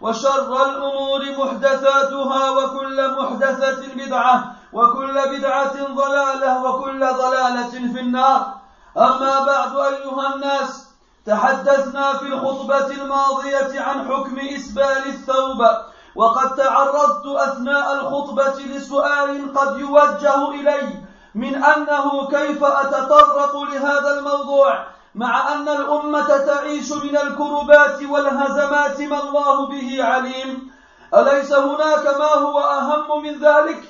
وشر 0.00 0.66
الأمور 0.68 1.22
محدثاتها 1.38 2.50
وكل 2.50 3.10
محدثة 3.18 3.94
بدعة 3.94 4.52
وكل 4.72 5.14
بدعة 5.38 5.94
ضلالة 5.94 6.64
وكل 6.64 7.00
ضلالة 7.00 7.92
في 7.92 8.00
النار. 8.00 8.54
أما 8.96 9.44
بعد 9.44 9.76
أيها 9.76 10.34
الناس 10.34 10.86
تحدثنا 11.26 12.12
في 12.12 12.26
الخطبة 12.26 12.86
الماضية 12.86 13.80
عن 13.80 14.08
حكم 14.08 14.38
إسبال 14.38 15.06
الثوب 15.06 15.66
وقد 16.14 16.54
تعرضت 16.54 17.26
أثناء 17.26 17.92
الخطبة 17.92 18.58
لسؤال 18.58 19.54
قد 19.54 19.78
يوجه 19.78 20.50
إلي 20.50 21.02
من 21.34 21.64
أنه 21.64 22.28
كيف 22.28 22.64
أتطرق 22.64 23.56
لهذا 23.56 24.18
الموضوع. 24.18 24.95
مع 25.16 25.52
أن 25.52 25.68
الأمة 25.68 26.28
تعيش 26.38 26.92
من 26.92 27.16
الكربات 27.16 28.02
والهزمات 28.02 29.00
ما 29.00 29.22
الله 29.22 29.66
به 29.66 30.04
عليم. 30.04 30.70
أليس 31.14 31.52
هناك 31.52 32.06
ما 32.18 32.32
هو 32.34 32.60
أهم 32.60 33.22
من 33.22 33.38
ذلك؟ 33.40 33.82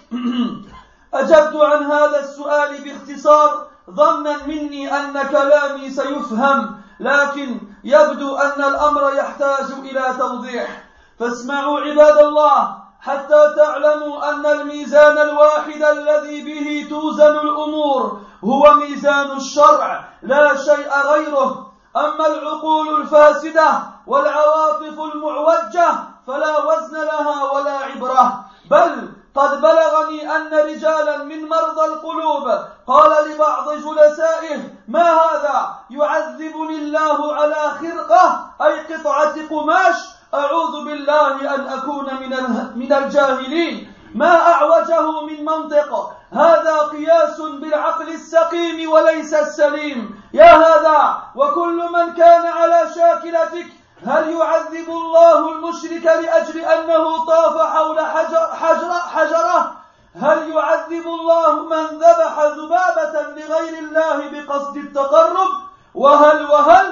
أجبت 1.14 1.56
عن 1.56 1.82
هذا 1.82 2.20
السؤال 2.20 2.84
باختصار. 2.84 3.66
ظنا 3.90 4.46
مني 4.46 4.96
أن 4.96 5.22
كلامي 5.22 5.90
سيفهم 5.90 6.80
لكن 7.00 7.60
يبدو 7.84 8.36
أن 8.36 8.64
الأمر 8.64 9.14
يحتاج 9.14 9.66
إلى 9.78 10.14
توضيح. 10.18 10.84
فاسمعوا 11.18 11.80
عباد 11.80 12.18
الله 12.18 12.85
حتى 13.06 13.54
تعلموا 13.56 14.30
أن 14.30 14.46
الميزان 14.46 15.18
الواحد 15.18 15.82
الذي 15.82 16.42
به 16.42 16.86
توزن 16.90 17.36
الأمور 17.38 18.20
هو 18.44 18.74
ميزان 18.74 19.36
الشرع 19.36 20.04
لا 20.22 20.56
شيء 20.56 20.90
غيره. 21.12 21.72
أما 21.96 22.26
العقول 22.26 23.00
الفاسدة 23.00 23.68
والعواطف 24.06 25.00
المعوجة 25.00 25.88
فلا 26.26 26.58
وزن 26.58 26.96
لها 26.96 27.52
ولا 27.52 27.78
عبرة. 27.78 28.44
بل 28.70 29.08
قد 29.34 29.60
بلغني 29.60 30.36
أن 30.36 30.54
رجالا 30.54 31.24
من 31.24 31.48
مرضى 31.48 31.84
القلوب 31.86 32.58
قال 32.86 33.30
لبعض 33.30 33.72
جلسائه 33.72 34.60
ما 34.88 35.12
هذا؟ 35.12 35.74
يعذبني 35.90 36.76
الله 36.76 37.34
على 37.34 37.54
خرقة 37.54 38.50
أي 38.62 38.94
قطعة 38.94 39.48
قماش؟ 39.50 40.15
أعوذ 40.36 40.84
بالله 40.84 41.54
أن 41.54 41.68
أكون 41.68 42.08
من 42.20 42.32
من 42.76 42.92
الجاهلين. 42.92 43.92
ما 44.14 44.52
أعوجه 44.52 45.20
من 45.20 45.44
منطق. 45.44 46.12
هذا 46.32 46.78
قياس 46.78 47.40
بالعقل 47.40 48.08
السقيم 48.08 48.90
وليس 48.90 49.34
السليم. 49.34 50.20
يا 50.32 50.52
هذا 50.56 51.18
وكل 51.34 51.82
من 51.92 52.12
كان 52.14 52.46
على 52.46 52.86
شاكلتك 52.94 53.66
هل 54.06 54.28
يعذب 54.32 54.88
الله 54.88 55.52
المشرك 55.52 56.04
لأجل 56.04 56.58
أنه 56.60 57.24
طاف 57.24 57.72
حول 57.72 58.00
حجر 58.00 58.46
حجر 58.54 58.92
حجرة؟ 58.92 59.72
هل 60.20 60.50
يعذب 60.50 61.06
الله 61.06 61.52
من 61.64 61.86
ذبح 61.98 62.34
ذبابة 62.56 63.14
لغير 63.36 63.78
الله 63.78 64.28
بقصد 64.30 64.76
التقرب؟ 64.76 65.48
وهل 65.94 66.50
وهل 66.50 66.85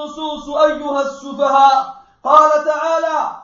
النصوص 0.00 0.48
أيها 0.56 1.00
السفهاء. 1.00 1.94
قال 2.24 2.50
تعالى 2.64 3.36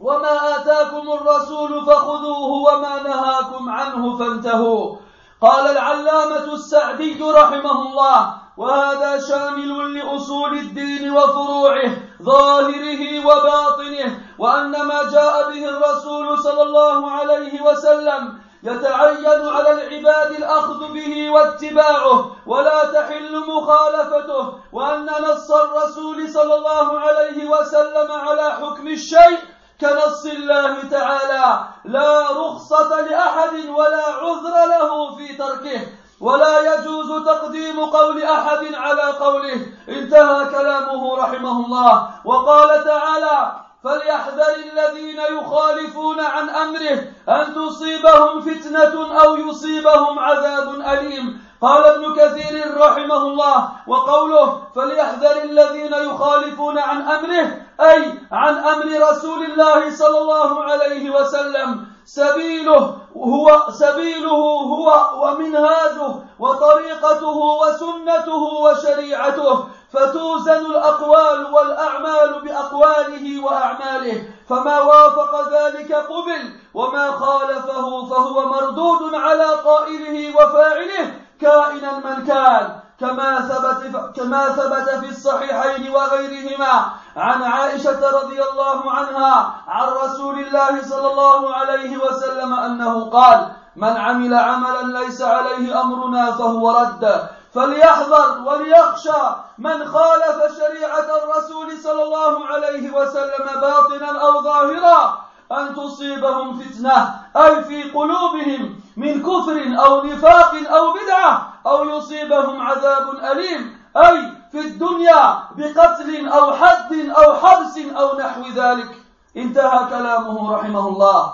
وما 0.00 0.56
آتاكم 0.56 1.12
الرسول 1.12 1.86
فخذوه 1.86 2.50
وما 2.50 3.02
نهاكم 3.02 3.70
عنه 3.70 4.18
فانتهوا. 4.18 4.96
قال 5.42 5.66
العلامة 5.66 6.54
السعدي 6.54 7.22
رحمه 7.22 7.82
الله 7.82 8.34
وهذا 8.56 9.20
شامل 9.28 9.94
لأصول 9.98 10.58
الدين 10.58 11.10
وفروعه 11.16 11.90
ظاهره 12.22 13.26
وباطنه 13.26 14.20
وأن 14.38 14.70
ما 14.82 15.02
جاء 15.10 15.50
به 15.50 15.68
الرسول 15.68 16.38
صلى 16.38 16.62
الله 16.62 17.10
عليه 17.10 17.62
وسلم 17.62 18.38
يتعين 18.62 19.48
على 19.48 19.70
العباد 19.72 20.30
الأخذ 20.30 20.92
به 20.92 21.30
واتباعه 21.30 22.30
ولا 22.46 22.84
تحل 22.84 23.36
مخالفته 23.48 24.52
وأن 24.72 25.06
نص 25.06 25.50
الرسول 25.50 26.30
صلى 26.30 26.54
الله 26.54 27.00
عليه 27.00 27.50
وسلم 27.50 28.12
على 28.12 28.50
حكم 28.50 28.86
الشيء 28.86 29.38
كنص 29.80 30.26
الله 30.26 30.74
تعالى. 30.90 31.60
لا 31.84 32.30
رخصة 32.30 33.00
لأحد 33.00 33.54
ولا 33.68 34.06
عذر 34.06 34.66
له 34.68 35.16
في 35.16 35.36
تركه 35.36 35.80
ولا 36.20 36.74
يجوز 36.74 37.24
تقديم 37.26 37.80
قول 37.80 38.22
أحد 38.22 38.74
على 38.74 39.02
قوله. 39.02 39.66
انتهى 39.88 40.44
كلامه 40.44 41.16
رحمه 41.16 41.66
الله. 41.66 42.08
وقال 42.24 42.84
تعالى 42.84 43.67
فليحذر 43.84 44.54
الذين 44.72 45.20
يخالفون 45.20 46.20
عن 46.20 46.48
أمره 46.48 46.98
أن 47.28 47.54
تصيبهم 47.54 48.40
فتنة 48.40 49.20
أو 49.22 49.36
يصيبهم 49.36 50.18
عذاب 50.18 50.80
أليم. 50.80 51.48
قال 51.62 51.84
ابن 51.84 52.14
كثير 52.14 52.80
رحمه 52.80 53.16
الله 53.16 53.68
وقوله 53.86 54.62
فليحذر 54.74 55.42
الذين 55.42 55.92
يخالفون 55.92 56.78
عن 56.78 57.02
أمره 57.02 57.46
أي 57.80 58.14
عن 58.32 58.54
أمر 58.54 59.10
رسول 59.10 59.44
الله 59.44 59.90
صلى 59.90 60.18
الله 60.18 60.62
عليه 60.62 61.10
وسلم. 61.10 61.86
سبيله 62.04 62.96
هو 63.16 63.66
سبيله 63.70 64.40
هو 64.72 64.88
ومنهاجه 65.22 66.14
وطريقته 66.38 67.36
وسنته 67.36 68.42
وشريعته. 68.42 69.68
فتوزن 69.92 70.66
الأقوال 70.66 71.54
والأعمال 71.54 72.40
بأقواله 72.42 73.44
وأعماله. 73.44 74.28
فما 74.48 74.80
وافق 74.80 75.48
ذلك 75.52 75.92
قبل 75.92 76.52
وما 76.74 77.10
خالفه 77.10 78.06
فهو 78.06 78.48
مردود 78.48 79.14
على 79.14 79.44
قائله 79.44 80.36
وفاعله. 80.36 81.14
كائنا 81.40 81.92
من 81.98 82.26
كان 82.26 82.80
كما 83.00 83.40
ثبت 83.40 84.16
كما 84.16 84.48
ثبت 84.48 84.88
في 84.90 85.08
الصحيحين 85.08 85.90
وغيرهما. 85.90 86.84
عن 87.16 87.42
عائشة 87.42 88.10
رضي 88.10 88.42
الله 88.42 88.90
عنها 88.90 89.54
عن 89.68 89.88
رسول 89.88 90.38
الله 90.38 90.82
صلى 90.82 91.10
الله 91.10 91.54
عليه 91.54 91.96
وسلم 91.96 92.54
أنه 92.54 93.10
قال 93.10 93.46
من 93.76 93.96
عمل 93.96 94.34
عملا 94.34 94.98
ليس 94.98 95.22
عليه 95.22 95.80
أمرنا 95.80 96.32
فهو 96.32 96.70
رد. 96.70 97.28
فليحذر 97.58 98.42
وليخشى 98.46 99.22
من 99.58 99.84
خالف 99.84 100.58
شريعة 100.58 101.08
الرسول 101.22 101.78
صلى 101.78 102.02
الله 102.02 102.46
عليه 102.46 102.90
وسلم 102.90 103.60
باطنا 103.60 104.26
أو 104.26 104.42
ظاهرا 104.42 105.18
أن 105.52 105.74
تصيبهم 105.74 106.60
فتنة 106.60 107.20
أي 107.36 107.64
في 107.64 107.82
قلوبهم 107.82 108.80
من 108.96 109.22
كفر 109.22 109.84
أو 109.86 110.04
نفاق 110.04 110.54
أو 110.54 110.92
بدعة 110.92 111.52
أو 111.66 111.84
يصيبهم 111.84 112.62
عذاب 112.62 113.10
أليم 113.32 113.80
أي 113.96 114.32
في 114.52 114.60
الدنيا 114.60 115.42
بقتل 115.56 116.28
أو 116.28 116.52
حد 116.52 116.92
أو 116.92 117.34
حبس 117.34 117.78
أو 117.78 118.18
نحو 118.18 118.42
ذلك. 118.54 119.02
انتهى 119.36 119.86
كلامه 119.90 120.54
رحمه 120.54 120.88
الله. 120.88 121.32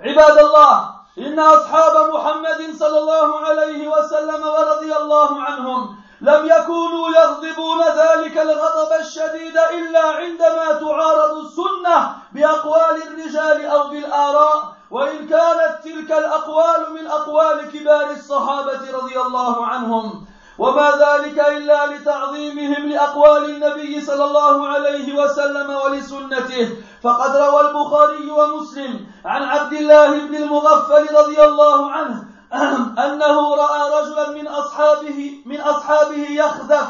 عباد 0.00 0.38
الله 0.38 0.99
إن 1.20 1.38
أصحاب 1.38 2.14
محمد 2.14 2.74
صلى 2.78 2.98
الله 2.98 3.40
عليه 3.40 3.88
وسلم 3.88 4.42
ورضي 4.42 4.96
الله 4.96 5.42
عنهم 5.42 5.96
لم 6.20 6.46
يكونوا 6.46 7.08
يغضبون 7.08 7.80
ذلك 7.82 8.38
الغضب 8.38 8.92
الشديد 9.00 9.56
إلا 9.58 10.08
عندما 10.08 10.72
تعارض 10.80 11.36
السنة 11.36 12.16
بأقوال 12.32 13.02
الرجال 13.06 13.66
أو 13.66 13.88
بالآراء 13.88 14.72
وإن 14.90 15.28
كانت 15.28 15.78
تلك 15.84 16.12
الأقوال 16.12 16.92
من 16.94 17.06
أقوال 17.06 17.72
كبار 17.72 18.10
الصحابة 18.10 18.80
رضي 18.92 19.20
الله 19.20 19.66
عنهم. 19.66 20.26
وما 20.60 20.90
ذلك 20.90 21.38
إلا 21.38 21.86
لتعظيمهم 21.86 22.88
لأقوال 22.88 23.44
النبي 23.44 24.00
صلى 24.00 24.24
الله 24.24 24.68
عليه 24.68 25.22
وسلم 25.22 25.70
ولسنته. 25.70 26.76
فقد 27.02 27.36
روى 27.36 27.60
البخاري 27.60 28.30
ومسلم 28.30 29.06
عن 29.24 29.42
عبد 29.42 29.72
الله 29.72 30.18
بن 30.18 30.34
المغفل 30.34 31.14
رضي 31.16 31.44
الله 31.44 31.90
عنه 31.90 32.24
أنه 33.06 33.54
رأى 33.54 34.00
رجلا 34.00 34.28
من 34.28 34.48
أصحابه 34.48 35.42
من 35.46 35.60
أصحابه 35.60 36.26
يخذف. 36.30 36.88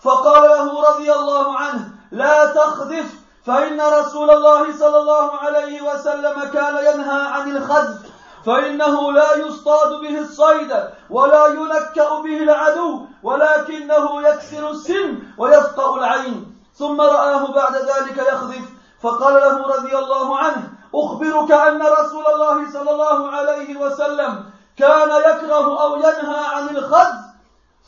فقال 0.00 0.42
له 0.42 0.90
رضي 0.90 1.12
الله 1.12 1.58
عنه 1.58 1.88
لا 2.12 2.46
تخذف 2.46 3.14
فإن 3.46 3.80
رسول 3.80 4.30
الله 4.30 4.78
صلى 4.78 4.98
الله 4.98 5.36
عليه 5.36 5.82
وسلم 5.82 6.44
كان 6.52 6.76
ينهى 6.76 7.20
عن 7.26 7.56
الخذف. 7.56 8.07
فإنه 8.48 9.12
لا 9.12 9.36
يصطاد 9.36 10.00
به 10.00 10.18
الصيد 10.18 10.72
ولا 11.10 11.46
ينكأ 11.46 12.20
به 12.20 12.42
العدو 12.42 13.06
ولكنه 13.22 14.28
يكسر 14.28 14.70
السن 14.70 15.18
ويفقأ 15.38 15.96
العين. 15.96 16.56
ثم 16.74 17.00
رآه 17.00 17.52
بعد 17.52 17.76
ذلك 17.76 18.18
يخذف 18.18 18.64
فقال 19.02 19.34
له 19.34 19.66
رضي 19.76 19.98
الله 19.98 20.38
عنه 20.38 20.72
أخبرك 20.94 21.52
أن 21.52 21.82
رسول 21.82 22.26
الله 22.26 22.70
صلى 22.72 22.90
الله 22.90 23.30
عليه 23.30 23.76
وسلم 23.76 24.44
كان 24.76 25.10
يكره 25.10 25.82
أو 25.82 25.96
ينهى 25.96 26.44
عن 26.54 26.68
الخذف 26.68 27.20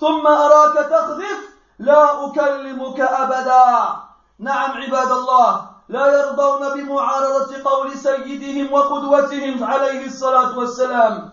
ثم 0.00 0.26
أراك 0.26 0.74
تخذف 0.74 1.40
لا 1.78 2.26
أكلمك 2.26 3.00
أبدا. 3.00 3.96
نعم 4.38 4.70
عباد 4.70 5.10
الله 5.10 5.69
لا 5.90 6.06
يرضون 6.06 6.74
بمعارضة 6.74 7.62
قول 7.64 7.92
سيدهم 7.98 8.72
وقدوتهم 8.72 9.64
عليه 9.64 10.06
الصلاة 10.06 10.58
والسلام. 10.58 11.32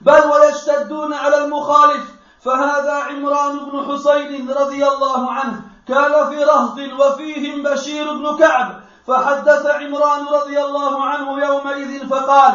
بل 0.00 0.22
ويشتدون 0.30 1.14
على 1.14 1.44
المخالف. 1.44 2.04
فهذا 2.44 2.92
عمران 2.92 3.58
بن 3.58 3.92
حسين 3.92 4.50
رضي 4.50 4.86
الله 4.88 5.30
عنه 5.30 5.62
كان 5.88 6.28
في 6.30 6.44
رهط 6.44 6.78
وفيهم 7.00 7.62
بشير 7.62 8.12
بن 8.12 8.38
كعب. 8.38 8.80
فحدث 9.06 9.66
عمران 9.66 10.26
رضي 10.26 10.64
الله 10.64 11.04
عنه 11.04 11.46
يومئذ 11.46 12.08
فقال 12.08 12.52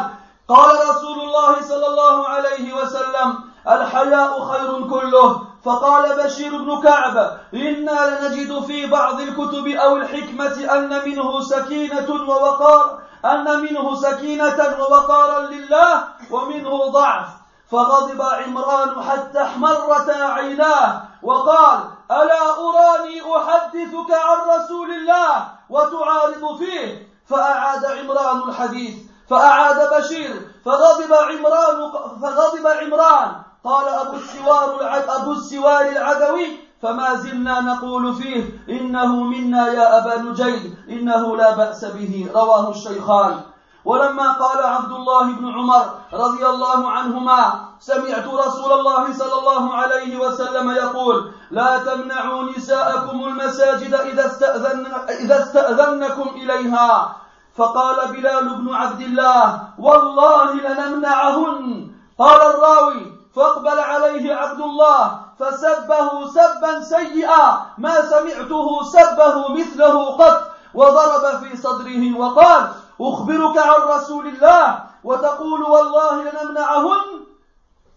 قال 0.48 0.88
رسول 0.90 1.20
الله 1.20 1.60
صلى 1.60 1.86
الله 1.86 2.28
عليه 2.28 2.74
وسلم 2.74 3.34
الحياء 3.68 4.44
خير 4.44 4.88
كله. 4.88 5.46
فقال 5.66 6.24
بشير 6.24 6.56
بن 6.62 6.82
كعب 6.82 7.38
إنا 7.54 8.18
لنجد 8.20 8.64
في 8.64 8.86
بعض 8.86 9.20
الكتب 9.20 9.66
أو 9.66 9.96
الحكمة 9.96 10.74
أن 10.76 11.08
منه 11.08 11.40
سكينة 11.40 12.10
ووقار 12.10 12.98
أن 13.24 13.60
منه 13.60 13.94
سكينة 13.94 14.76
ووقارا 14.78 15.40
لله 15.40 16.04
ومنه 16.30 16.86
ضعف. 16.86 17.26
فغضب 17.70 18.22
عمران 18.22 19.02
حتى 19.02 19.42
احمرتا 19.42 20.12
عيناه 20.12 21.02
وقال 21.22 21.78
ألا 22.10 22.42
أراني 22.58 23.22
أحدثك 23.36 24.10
عن 24.10 24.60
رسول 24.60 24.90
الله 24.90 25.48
وتعارض 25.70 26.58
فيه؟ 26.58 27.08
فأعاد 27.26 27.84
عمران 27.84 28.48
الحديث 28.48 28.94
فأعاد 29.30 29.94
بشير 29.94 30.50
فغضب 30.64 31.12
عمران 31.12 31.92
فغضب 32.22 32.66
عمران. 32.66 33.45
قال 33.66 33.88
أبو 33.88 34.16
السوار 34.16 34.78
أبو 35.16 35.32
السوار 35.32 35.88
العدوي 35.88 36.46
فما 36.82 37.14
زلنا 37.14 37.60
نقول 37.60 38.14
فيه 38.14 38.44
إنه 38.68 39.16
منا 39.16 39.68
يا 39.68 39.98
أبا 39.98 40.22
نجيد 40.22 40.76
إنه 40.88 41.36
لا 41.36 41.56
بأس 41.56 41.84
به 41.84 42.30
رواه 42.34 42.70
الشيخان. 42.70 43.40
ولما 43.84 44.32
قال 44.32 44.64
عبد 44.64 44.92
الله 44.92 45.24
بن 45.32 45.48
عمر 45.54 45.84
رضي 46.12 46.46
الله 46.46 46.90
عنهما 46.90 47.54
سمعت 47.80 48.26
رسول 48.26 48.72
الله 48.72 49.12
صلى 49.12 49.38
الله 49.38 49.74
عليه 49.74 50.16
وسلم 50.16 50.70
يقول 50.70 51.30
لا 51.50 51.78
تمنعوا 51.78 52.42
نساءكم 52.42 53.24
المساجد 53.24 53.94
إذا, 53.94 54.26
استأذن 54.26 54.86
إذا 55.08 55.42
استأذنكم 55.42 56.28
إليها. 56.34 57.16
فقال 57.56 58.12
بلال 58.12 58.54
بن 58.54 58.74
عبد 58.74 59.00
الله 59.00 59.60
والله 59.78 60.52
لنمنعهن. 60.52 61.90
قال 62.18 62.40
الراوي 62.42 63.15
فاقبل 63.36 63.78
عليه 63.80 64.34
عبد 64.34 64.60
الله 64.60 65.20
فسبه 65.38 66.26
سبا 66.26 66.80
سيئا 66.80 67.66
ما 67.78 68.00
سمعته 68.00 68.82
سبه 68.82 69.48
مثله 69.48 70.10
قط 70.16 70.50
وضرب 70.74 71.40
في 71.42 71.56
صدره 71.56 72.18
وقال 72.18 72.68
أخبرك 73.00 73.58
عن 73.58 73.80
رسول 73.96 74.26
الله 74.26 74.78
وتقول 75.04 75.62
والله 75.62 76.22
لنمنعهن 76.22 77.26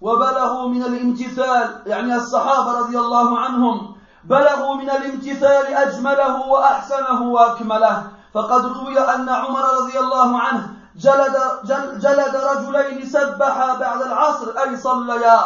وبلغوا 0.02 0.68
من 0.68 0.84
الامتثال 0.84 1.84
يعني 1.86 2.16
الصحابة 2.16 2.80
رضي 2.80 3.00
الله 3.00 3.40
عنهم 3.40 3.96
بلغوا 4.24 4.76
من 4.76 4.90
الامتثال 4.90 5.74
أجمله 5.74 6.48
وأحسنه 6.48 7.22
وأكمله 7.22 8.04
فقد 8.34 8.66
روي 8.66 9.00
أن 9.00 9.30
عمر 9.30 9.62
رضي 9.82 10.00
الله 10.00 10.40
عنه 10.40 10.79
جلد, 11.00 11.36
جلد 12.00 12.36
رجلين 12.36 13.06
سبحا 13.06 13.76
بعد 13.76 14.02
العصر 14.02 14.48
أي 14.64 14.78
صليا. 14.78 15.40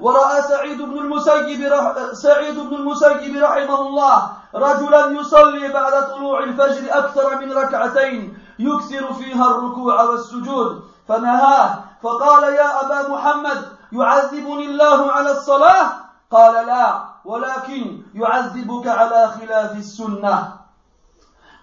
ورأى 0.00 0.42
سعيد 0.42 0.82
بن 0.82 0.98
المسيب 0.98 1.72
سعيد 2.12 2.58
بن 2.58 2.74
المسيب 2.76 3.42
رحمه 3.42 3.80
الله 3.80 4.32
رجلا 4.54 5.06
يصلي 5.06 5.68
بعد 5.68 6.08
طلوع 6.10 6.38
الفجر 6.38 6.98
أكثر 6.98 7.38
من 7.38 7.52
ركعتين 7.52 8.38
يكثر 8.58 9.12
فيها 9.12 9.46
الركوع 9.46 10.02
والسجود. 10.02 10.82
فنهاه 11.08 11.78
فقال 12.02 12.42
يا 12.54 12.80
أبا 12.86 13.08
محمد 13.08 13.68
يعذبني 13.92 14.64
الله 14.66 15.12
على 15.12 15.30
الصلاة؟ 15.30 15.86
قال 16.30 16.66
لا 16.66 17.04
ولكن 17.24 18.02
يعذبك 18.14 18.86
على 18.86 19.28
خلاف 19.28 19.76
السنة. 19.76 20.63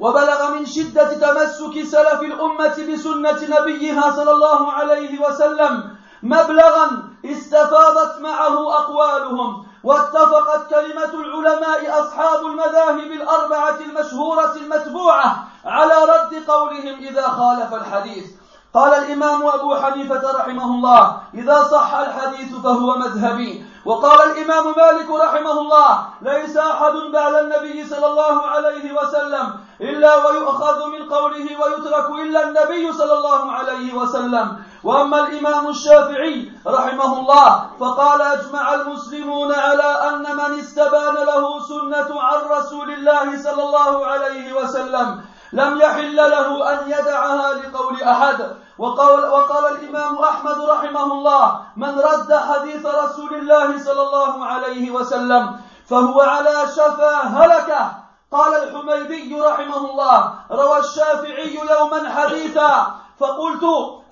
وبلغ 0.02 0.52
من 0.52 0.66
شدة 0.66 1.14
تمسك 1.14 1.84
سلف 1.84 2.22
الأمة 2.22 2.76
بسنة 2.90 3.60
نبيها 3.60 4.12
صلى 4.12 4.32
الله 4.32 4.72
عليه 4.72 5.20
وسلم 5.22 5.96
مبلغا 6.24 6.88
استفاضت 7.26 8.20
معه 8.22 8.74
أقوالهم 8.78 9.66
واتفقت 9.84 10.70
كلمة 10.70 11.14
العلماء 11.14 12.02
أصحاب 12.02 12.46
المذاهب 12.46 13.12
الأربعة 13.12 13.78
المشهورة 13.80 14.56
المتبوعة 14.56 15.48
على 15.66 15.94
رد 15.94 16.44
قولهم 16.48 16.96
إذا 17.00 17.28
خالف 17.28 17.74
الحديث. 17.74 18.26
قال 18.74 18.94
الإمام 18.94 19.48
أبو 19.48 19.76
حنيفة 19.76 20.32
رحمه 20.32 20.66
الله 20.66 21.18
إذا 21.34 21.64
صح 21.64 21.94
الحديث 21.94 22.56
فهو 22.64 22.98
مذهبي 22.98 23.66
وقال 23.86 24.32
الإمام 24.32 24.66
مالك 24.78 25.10
رحمه 25.10 25.52
الله 25.52 26.06
ليس 26.22 26.58
أحد 26.58 26.94
بعد 27.14 27.34
النبي 27.34 27.86
صلى 27.86 28.08
الله 28.08 28.46
عليه 28.46 28.94
وسلم 28.94 29.54
إلا 29.82 30.26
ويؤخذ 30.26 30.86
من 30.86 31.10
قوله 31.10 31.48
ويترك 31.62 32.10
إلا 32.10 32.48
النبي 32.48 32.94
صلى 32.94 33.14
الله 33.14 33.52
عليه 33.52 33.94
وسلم. 33.94 34.58
وأما 34.84 35.28
الإمام 35.28 35.68
الشافعي 35.68 36.52
رحمه 36.68 37.20
الله 37.20 37.66
فقال 37.80 38.22
أجمع 38.22 38.74
المسلمون 38.74 39.52
على 39.54 39.84
أن 40.10 40.36
من 40.36 40.60
استبان 40.60 41.16
له 41.16 41.60
سنة 41.60 42.22
عن 42.22 42.40
رسول 42.50 42.92
الله 42.92 43.44
صلى 43.44 43.64
الله 43.64 44.06
عليه 44.06 44.54
وسلم 44.54 45.22
لم 45.54 45.78
يحل 45.78 46.16
له 46.16 46.74
أن 46.74 46.80
يدعها 46.88 47.54
لقول 47.54 48.04
أحد. 48.04 48.56
وقال, 48.78 49.26
وقال 49.30 49.66
الإمام 49.76 50.18
أحمد 50.18 50.58
رحمه 50.62 51.04
الله 51.14 51.62
من 51.78 52.00
رد 52.00 52.34
حديث 52.34 52.86
رسول 52.86 53.34
الله 53.34 53.84
صلى 53.84 54.02
الله 54.02 54.46
عليه 54.46 54.92
وسلم 54.92 55.60
فهو 55.90 56.22
على 56.22 56.56
شفا 56.76 57.22
هلكة. 57.22 58.01
قال 58.32 58.64
الحميدي 58.64 59.42
رحمه 59.42 59.78
الله 59.78 60.34
روى 60.52 60.80
الشافعي 60.80 61.56
يوما 61.56 62.10
حديثا 62.10 62.96
فقلت 63.20 63.64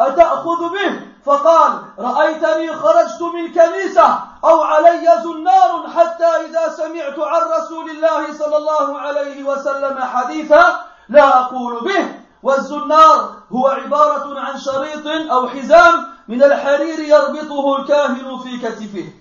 أتأخذ 0.01 0.69
به؟ 0.69 1.01
فقال 1.25 1.71
رأيتني 1.99 2.73
خرجت 2.73 3.21
من 3.21 3.53
كنيسة 3.53 4.19
أو 4.43 4.61
علي 4.61 5.21
زنار 5.23 5.89
حتى 5.95 6.25
إذا 6.25 6.69
سمعت 6.69 7.19
عن 7.19 7.41
رسول 7.59 7.89
الله 7.89 8.33
صلى 8.33 8.57
الله 8.57 8.99
عليه 8.99 9.43
وسلم 9.43 10.03
حديثا 10.03 10.85
لا 11.09 11.39
أقول 11.39 11.83
به. 11.83 12.19
والزنار 12.43 13.29
هو 13.51 13.67
عبارة 13.67 14.39
عن 14.39 14.57
شريط 14.57 15.31
أو 15.31 15.47
حزام 15.47 16.07
من 16.27 16.43
الحرير 16.43 16.99
يربطه 16.99 17.77
الكاهن 17.77 18.39
في 18.43 18.57
كتفه. 18.57 19.13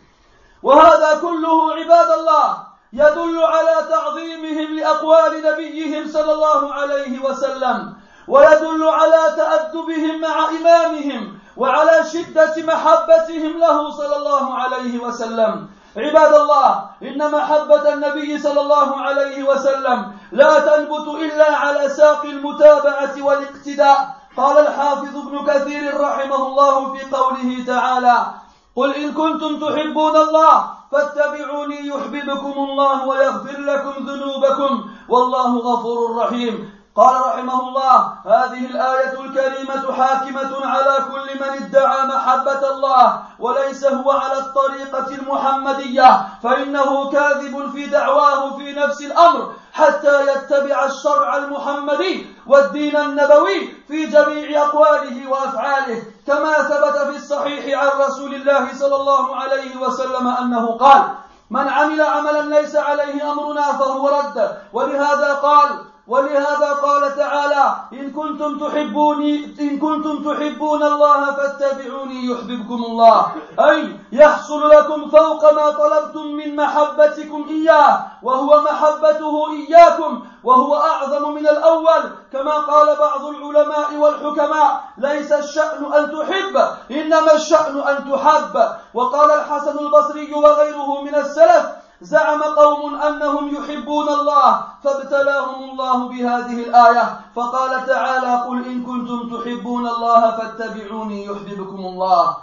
وهذا 0.63 1.19
كله 1.21 1.75
عباد 1.75 2.11
الله 2.11 2.68
يدل 2.93 3.43
على 3.43 3.89
تعظيمهم 3.91 4.79
لأقوال 4.79 5.43
نبيهم 5.45 6.09
صلى 6.09 6.33
الله 6.33 6.75
عليه 6.75 7.25
وسلم 7.25 7.95
ويدل 8.29 8.89
على 8.89 9.23
تأدبهم 9.37 10.21
مع 10.21 10.49
إمامهم 10.49 11.39
وعلى 11.57 12.05
شدة 12.13 12.55
محبتهم 12.59 13.59
له 13.59 13.91
صلى 13.91 14.17
الله 14.17 14.55
عليه 14.55 14.99
وسلم. 14.99 15.69
عباد 15.97 16.35
الله 16.35 16.91
إن 17.03 17.31
محبة 17.31 17.93
النبي 17.93 18.39
صلى 18.39 18.61
الله 18.61 19.01
عليه 19.01 19.43
وسلم 19.43 20.13
لا 20.33 20.59
تنبت 20.59 21.09
إلا 21.09 21.57
على 21.57 21.89
ساق 21.89 22.25
المتابعة 22.25 23.15
والاقتداء. 23.23 24.19
قال 24.37 24.59
الحافظ 24.59 25.17
ابن 25.17 25.47
كثير 25.47 26.01
رحمه 26.01 26.47
الله 26.47 26.93
في 26.95 27.17
قوله 27.17 27.65
تعالى 27.67 28.27
قل 28.79 28.95
إن 28.95 29.13
كنتم 29.13 29.59
تحبون 29.59 30.17
الله 30.17 30.71
فاتبعوني 30.93 31.87
يحببكم 31.87 32.53
الله 32.59 33.09
ويغفر 33.09 33.61
لكم 33.61 33.95
ذنوبكم 34.07 34.73
والله 35.09 35.51
غفور 35.59 36.17
رحيم 36.17 36.71
قال 36.99 37.21
رحمه 37.21 37.61
الله 37.69 38.13
هذه 38.27 38.67
الآية 38.67 39.21
الكريمة 39.21 39.93
حاكمة 39.93 40.67
على 40.67 40.97
كل 41.11 41.41
من 41.41 41.63
ادعى 41.63 42.07
محبة 42.07 42.71
الله 42.71 43.23
وليس 43.39 43.85
هو 43.85 44.11
على 44.11 44.39
الطريقة 44.39 45.07
المحمدية 45.15 46.27
فإنه 46.43 47.11
كاذب 47.11 47.71
في 47.73 47.87
دعواه 47.87 48.57
في 48.57 48.73
نفس 48.73 49.01
الأمر 49.03 49.53
حتى 49.73 50.23
يتبع 50.33 50.85
الشرع 50.85 51.37
المحمدي 51.37 52.27
والدين 52.47 52.97
النبوي 52.97 53.75
في 53.89 54.07
جميع 54.07 54.63
أقواله 54.63 55.29
وأفعاله 55.31 56.03
كما 56.27 56.53
ثبت 56.53 56.99
في 56.99 57.17
الصحيح 57.17 57.79
عن 57.81 58.01
رسول 58.01 58.35
الله 58.35 58.69
صلى 58.75 58.97
الله 58.97 59.37
عليه 59.37 59.77
وسلم 59.77 60.29
أنه 60.29 60.67
قال 60.67 61.03
من 61.51 61.69
عمل 61.69 62.01
عملا 62.03 62.61
ليس 62.61 62.77
عليه 62.77 63.33
أمرنا 63.33 63.73
فهو 63.73 64.09
رد 64.09 64.57
ولهذا 64.73 65.33
قال 65.35 65.69
ولهذا 66.09 66.73
قال 66.73 67.17
تعالى 67.17 67.77
إن 67.93 68.11
كنتم 68.11 68.59
تحبوني 68.59 69.55
إن 69.61 69.79
كنتم 69.79 70.25
تحبون 70.25 70.83
الله 70.83 71.33
فاتبعوني 71.33 72.27
يحببكم 72.27 72.85
الله. 72.85 73.27
أي 73.61 73.97
يحصل 74.13 74.69
لكم 74.69 75.09
فوق 75.09 75.53
ما 75.53 75.71
طلبتم 75.71 76.27
من 76.27 76.57
محبتكم 76.57 77.47
إياه 77.49 78.07
وهو 78.23 78.61
محبته 78.61 79.35
إياكم 79.53 80.23
وهو 80.45 80.77
أعظم 80.77 81.35
من 81.35 81.49
الأول. 81.49 82.03
كما 82.33 82.53
قال 82.53 82.97
بعض 82.97 83.25
العلماء 83.25 83.95
والحكماء 83.95 84.85
ليس 84.99 85.33
الشأن 85.33 85.93
أن 85.95 86.13
تحب 86.13 86.55
إنما 86.91 87.33
الشأن 87.35 87.81
أن 87.81 87.97
تحب. 88.13 88.55
وقال 88.95 89.31
الحسن 89.31 89.79
البصري 89.79 90.35
وغيره 90.35 91.03
من 91.03 91.15
السلف 91.15 91.67
زعم 92.01 92.43
قوم 92.43 92.95
أنهم 92.95 93.55
يحبون 93.55 94.09
الله 94.09 94.63
فابتلاهم 94.85 95.71
الله 95.71 96.09
بهذه 96.09 96.59
الآية 96.63 97.21
فقال 97.37 97.87
تعالى 97.87 98.43
قل 98.47 98.65
إن 98.65 98.83
كنتم 98.83 99.37
تحبون 99.37 99.87
الله 99.87 100.31
فاتبعوني 100.31 101.25
يحببكم 101.25 101.79
الله. 101.79 102.37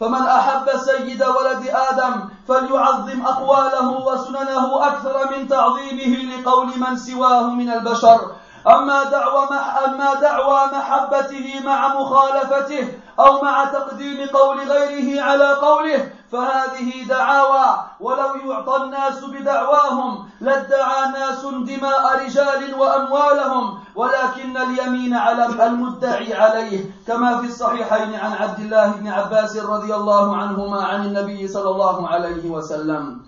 فمن 0.00 0.22
أحب 0.22 0.76
سيد 0.76 1.22
ولد 1.22 1.62
آدم 1.90 2.14
فليعظم 2.48 3.22
أقواله 3.26 3.88
وسننه 4.06 4.86
أكثر 4.86 5.30
من 5.30 5.48
تعظيمه 5.48 6.12
لقول 6.32 6.66
من 6.66 6.96
سواه 6.96 7.46
من 7.50 7.70
البشر. 7.70 8.20
أما 8.66 9.04
دعوى, 9.04 9.48
أما 9.86 10.14
دعوى 10.14 10.60
محبته 10.72 11.60
مع 11.64 11.88
مخالفته 11.88 12.88
أو 13.18 13.42
مع 13.42 13.64
تقديم 13.64 14.28
قول 14.28 14.58
غيره 14.70 15.22
على 15.22 15.52
قوله 15.52 16.10
فهذه 16.32 17.08
دعاوى. 17.08 17.84
ولو 18.00 18.34
يعطى 18.34 18.76
الناس 18.76 19.24
بدعواهم 19.24 20.28
لادعى 20.40 21.08
ناس 21.12 21.42
دماء 21.44 22.24
رجال 22.24 22.74
وأموالهم 22.78 23.78
ولكن 23.94 24.56
اليمين 24.56 25.14
على 25.14 25.46
المدعي 25.46 26.34
عليه. 26.34 26.90
كما 27.06 27.38
في 27.40 27.46
الصحيحين 27.46 28.14
عن 28.14 28.32
عبد 28.32 28.60
الله 28.60 28.92
بن 28.92 29.08
عباس 29.08 29.56
رضي 29.56 29.94
الله 29.94 30.36
عنهما 30.36 30.84
عن 30.84 31.04
النبي 31.04 31.48
صلى 31.48 31.70
الله 31.70 32.08
عليه 32.08 32.50
وسلم. 32.50 33.20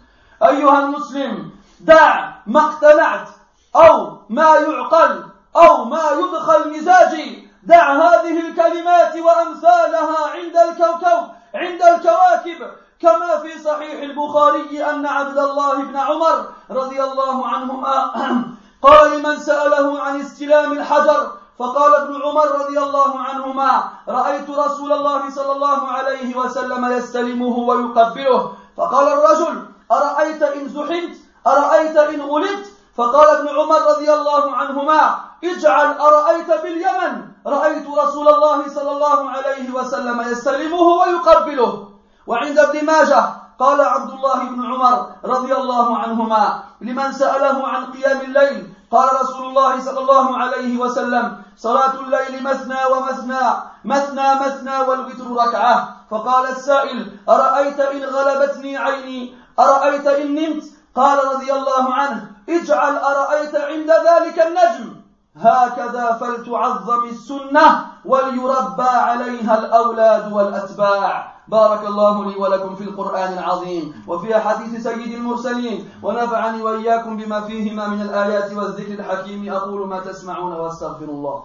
أيها 0.43 0.79
المسلم 0.79 1.51
دع 1.81 2.31
ما 2.47 2.61
اقتنعت. 2.61 3.29
أو 3.77 4.19
ما 4.29 4.57
يعقل 4.57 5.25
أو 5.57 5.85
ما 5.85 6.11
يدخل 6.11 6.71
مزاجي. 6.71 7.49
دع 7.63 7.93
هذه 7.93 8.41
الكلمات 8.41 9.17
وأمثالها 9.17 10.19
عند 10.35 10.57
الكوكب 10.57 11.29
عند 11.55 11.83
الكواكب. 11.83 12.71
كما 13.05 13.37
في 13.43 13.59
صحيح 13.59 14.03
البخاري 14.03 14.85
أن 14.91 15.07
عبد 15.07 15.39
الله 15.39 15.83
بن 15.83 15.97
عمر 15.97 16.45
رضي 16.71 17.03
الله 17.03 17.47
عنهما 17.49 18.11
قال 18.87 19.19
لمن 19.19 19.37
سأله 19.37 20.01
عن 20.01 20.21
استلام 20.21 20.73
الحجر 20.73 21.33
فقال 21.59 21.95
ابن 21.95 22.23
عمر 22.23 22.47
رضي 22.47 22.79
الله 22.79 23.19
عنهما 23.19 23.85
رأيت 24.09 24.51
رسول 24.51 24.93
الله 24.93 25.31
صلى 25.31 25.53
الله 25.53 25.89
عليه 25.89 26.37
وسلم 26.37 26.93
يستلمه 26.93 27.59
ويقبله 27.59 28.53
فقال 28.77 29.09
الرجل 29.09 29.67
أرأيت 29.93 30.43
إن 30.43 30.69
زحمت؟ 30.69 31.17
أرأيت 31.47 31.97
إن 31.97 32.21
غلبت؟ 32.21 32.67
فقال 32.97 33.29
ابن 33.29 33.49
عمر 33.49 33.81
رضي 33.91 34.13
الله 34.13 34.57
عنهما 34.57 35.19
اجعل 35.45 35.99
أرأيت 35.99 36.51
باليمن؟ 36.63 37.13
رأيت 37.47 37.87
رسول 37.87 38.29
الله 38.29 38.69
صلى 38.69 38.91
الله 38.91 39.31
عليه 39.31 39.75
وسلم 39.75 40.21
يستلمه 40.21 40.81
ويقبله. 40.81 41.89
وعند 42.27 42.59
ابن 42.59 42.85
ماجه 42.85 43.25
قال 43.59 43.81
عبد 43.81 44.11
الله 44.11 44.45
بن 44.45 44.65
عمر 44.73 45.07
رضي 45.25 45.55
الله 45.55 45.99
عنهما 45.99 46.63
لمن 46.81 47.13
سأله 47.13 47.69
عن 47.69 47.87
قيام 47.87 48.21
الليل؟ 48.21 48.75
قال 48.91 49.09
رسول 49.23 49.47
الله 49.47 49.81
صلى 49.81 50.01
الله 50.01 50.39
عليه 50.39 50.79
وسلم 50.79 51.43
صلاة 51.57 51.95
الليل 52.01 52.43
مثنى 52.43 52.81
ومثنى 52.93 53.45
مثنى 53.85 54.35
مثنى 54.35 54.77
والوتر 54.89 55.27
ركعة. 55.31 55.97
فقال 56.11 56.47
السائل 56.47 57.19
أرأيت 57.29 57.81
إن 57.81 58.05
غلبتني 58.05 58.77
عيني؟ 58.77 59.35
أرأيت 59.59 60.07
إن 60.07 60.35
نمت؟ 60.35 60.65
قال 60.97 61.19
رضي 61.35 61.53
الله 61.53 61.95
عنه 61.95 62.34
اجعل 62.49 62.97
أرأيت 62.97 63.55
عند 63.55 63.91
ذلك 63.91 64.39
النجم؟ 64.47 64.95
هكذا 65.37 66.19
فلتعظم 66.21 67.05
السنة 67.05 67.87
وليربى 68.05 68.83
عليها 68.83 69.59
الأولاد 69.59 70.33
والأتباع. 70.33 71.35
بارك 71.49 71.87
الله 71.87 72.25
لي 72.25 72.37
ولكم 72.37 72.75
في 72.75 72.85
القرآن 72.85 73.33
العظيم 73.33 74.05
وفي 74.09 74.35
حديث 74.41 74.83
سيد 74.83 75.13
المرسلين. 75.13 75.91
ونفعني 76.03 76.63
وإياكم 76.63 77.17
بما 77.17 77.41
فيهما 77.41 77.89
من 77.89 78.01
الآيات 78.01 78.53
والذكر 78.53 78.93
الحكيم. 78.93 79.53
أقول 79.53 79.89
ما 79.89 80.01
تسمعون 80.01 80.53
وأستغفر 80.53 81.05
الله 81.05 81.45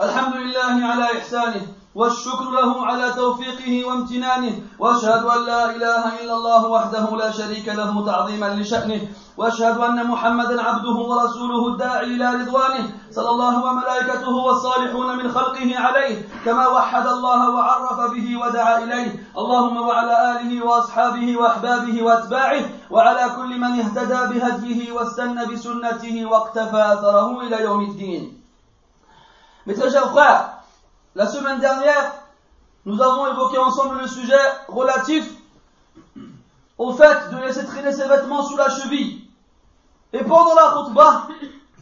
الحمد 0.00 0.34
لله 1.32 1.38
على 1.38 1.50
إحسانه 1.50 1.66
والشكر 1.94 2.50
له 2.50 2.86
على 2.86 3.12
توفيقه 3.12 3.84
وامتنانه 3.84 4.60
وأشهد 4.78 5.24
أن 5.24 5.46
لا 5.46 5.70
إله 5.70 6.22
إلا 6.22 6.34
الله 6.34 6.66
وحده 6.66 7.16
لا 7.16 7.30
شريك 7.30 7.68
له 7.68 8.06
تعظيما 8.06 8.46
لشأنه 8.46 9.08
وأشهد 9.36 9.78
أن 9.78 10.06
محمدا 10.06 10.62
عبده 10.62 10.94
ورسوله 10.94 11.68
الداعي 11.68 12.04
إلى 12.04 12.34
رضوانه 12.34 12.90
صلى 13.10 13.28
الله 13.30 13.64
وملائكته 13.64 14.30
والصالحون 14.30 15.16
من 15.16 15.32
خلقه 15.32 15.78
عليه 15.78 16.28
كما 16.44 16.66
وحد 16.68 17.06
الله 17.06 17.50
وعرف 17.50 18.10
به 18.10 18.36
ودعا 18.38 18.78
إليه. 18.78 19.26
اللهم 19.38 19.76
وعلى 19.76 20.14
آله 20.30 20.66
وأصحابه 20.66 21.36
وأحبابه 21.36 22.02
وأتباعه 22.02 22.62
وعلى 22.90 23.30
كل 23.36 23.58
من 23.58 23.80
اهتدى 23.80 24.20
بهديه 24.30 24.92
واستنى 24.92 25.46
بسنته 25.46 26.26
واقتفى 26.26 26.82
أثره 26.92 27.40
إلى 27.40 27.62
يوم 27.62 27.80
الدين. 27.80 28.40
Mes 29.66 29.74
très 29.74 29.90
chers 29.90 30.08
frères, 30.08 30.59
La 31.16 31.26
semaine 31.26 31.58
dernière, 31.58 32.14
nous 32.86 33.02
avons 33.02 33.26
évoqué 33.32 33.58
ensemble 33.58 33.98
le 34.00 34.06
sujet 34.06 34.38
relatif 34.68 35.28
au 36.78 36.92
fait 36.92 37.30
de 37.32 37.36
laisser 37.38 37.66
traîner 37.66 37.92
ses 37.92 38.06
vêtements 38.06 38.44
sous 38.44 38.56
la 38.56 38.68
cheville. 38.68 39.24
Et 40.12 40.22
pendant 40.22 40.54
la 40.54 40.72
khutbah, 40.72 41.26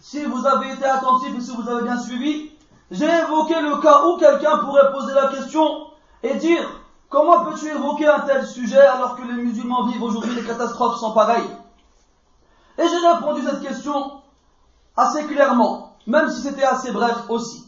si 0.00 0.24
vous 0.24 0.46
avez 0.46 0.72
été 0.72 0.86
attentif 0.86 1.28
et 1.36 1.40
si 1.42 1.54
vous 1.54 1.68
avez 1.68 1.82
bien 1.82 2.00
suivi, 2.00 2.50
j'ai 2.90 3.04
évoqué 3.04 3.60
le 3.60 3.76
cas 3.82 4.06
où 4.06 4.16
quelqu'un 4.16 4.58
pourrait 4.58 4.90
poser 4.92 5.12
la 5.12 5.28
question 5.28 5.88
et 6.22 6.34
dire 6.36 6.66
comment 7.10 7.44
peux-tu 7.44 7.68
évoquer 7.68 8.08
un 8.08 8.20
tel 8.20 8.46
sujet 8.46 8.80
alors 8.80 9.14
que 9.14 9.22
les 9.22 9.42
musulmans 9.42 9.84
vivent 9.88 10.04
aujourd'hui 10.04 10.34
des 10.34 10.44
catastrophes 10.44 10.98
sans 10.98 11.12
pareil 11.12 11.44
Et 12.78 12.82
j'ai 12.82 13.06
répondu 13.06 13.42
cette 13.42 13.60
question 13.60 14.22
assez 14.96 15.26
clairement, 15.26 15.92
même 16.06 16.30
si 16.30 16.40
c'était 16.40 16.64
assez 16.64 16.92
bref 16.92 17.24
aussi. 17.28 17.67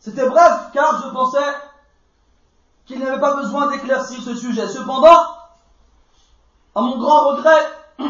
C'était 0.00 0.28
bref, 0.28 0.70
car 0.72 1.02
je 1.04 1.10
pensais 1.10 1.44
qu'il 2.86 2.98
n'y 2.98 3.06
avait 3.06 3.20
pas 3.20 3.36
besoin 3.36 3.68
d'éclaircir 3.68 4.20
ce 4.22 4.34
sujet. 4.34 4.66
Cependant, 4.66 5.26
à 6.74 6.80
mon 6.80 6.98
grand 6.98 7.28
regret, 7.28 7.68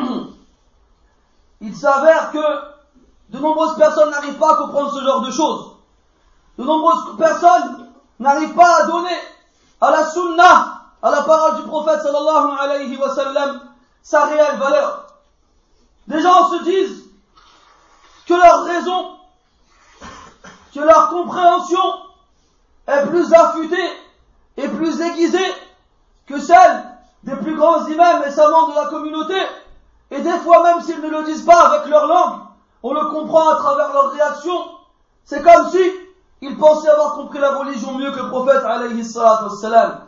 il 1.60 1.76
s'avère 1.76 2.30
que 2.30 2.70
de 3.30 3.38
nombreuses 3.38 3.76
personnes 3.76 4.10
n'arrivent 4.10 4.38
pas 4.38 4.54
à 4.54 4.56
comprendre 4.56 4.92
ce 4.92 5.04
genre 5.04 5.20
de 5.20 5.30
choses. 5.30 5.76
De 6.58 6.64
nombreuses 6.64 7.16
personnes 7.18 7.90
n'arrivent 8.18 8.54
pas 8.54 8.82
à 8.82 8.86
donner 8.86 9.18
à 9.80 9.90
la 9.90 10.10
sunnah, 10.10 10.82
à 11.02 11.10
la 11.10 11.22
parole 11.22 11.56
du 11.56 11.62
prophète 11.62 12.02
sallallahu 12.02 12.58
alayhi 12.60 12.96
wa 12.96 13.14
sa 14.02 14.26
réelle 14.26 14.58
valeur. 14.58 15.06
Des 16.06 16.20
gens 16.20 16.48
se 16.50 16.62
disent 16.64 17.04
que 18.26 18.34
leur 18.34 18.64
raison, 18.64 19.16
que 20.74 20.80
leur 20.80 21.08
compréhension 21.08 21.80
est 22.86 23.06
plus 23.06 23.32
affûtée 23.32 23.90
et 24.56 24.68
plus 24.68 25.00
aiguisée 25.00 25.54
que 26.26 26.38
celle 26.38 26.84
des 27.24 27.36
plus 27.36 27.56
grands 27.56 27.86
imams 27.86 28.22
et 28.26 28.30
savants 28.30 28.68
de 28.68 28.74
la 28.74 28.86
communauté. 28.86 29.36
Et 30.10 30.20
des 30.20 30.38
fois 30.38 30.62
même 30.62 30.80
s'ils 30.82 31.00
ne 31.00 31.08
le 31.08 31.24
disent 31.24 31.44
pas 31.44 31.68
avec 31.68 31.86
leur 31.88 32.06
langue, 32.06 32.40
on 32.82 32.92
le 32.92 33.04
comprend 33.06 33.48
à 33.50 33.56
travers 33.56 33.92
leur 33.92 34.12
réaction. 34.12 34.52
C'est 35.24 35.42
comme 35.42 35.70
si 35.70 35.82
ils 36.40 36.56
pensaient 36.56 36.88
avoir 36.88 37.14
compris 37.14 37.38
la 37.38 37.52
religion 37.52 37.92
mieux 37.94 38.10
que 38.12 38.20
le 38.20 38.28
prophète 38.28 38.64
alayhi 38.64 39.04
salam. 39.04 40.00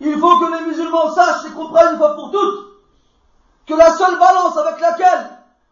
Il 0.00 0.18
faut 0.18 0.38
que 0.38 0.58
les 0.58 0.66
musulmans 0.66 1.14
sachent 1.14 1.46
et 1.46 1.52
comprennent 1.52 1.92
une 1.92 1.98
fois 1.98 2.14
pour 2.14 2.30
toutes 2.30 2.66
que 3.66 3.74
la 3.74 3.90
seule 3.92 4.18
balance 4.18 4.56
avec 4.56 4.80
laquelle 4.80 5.30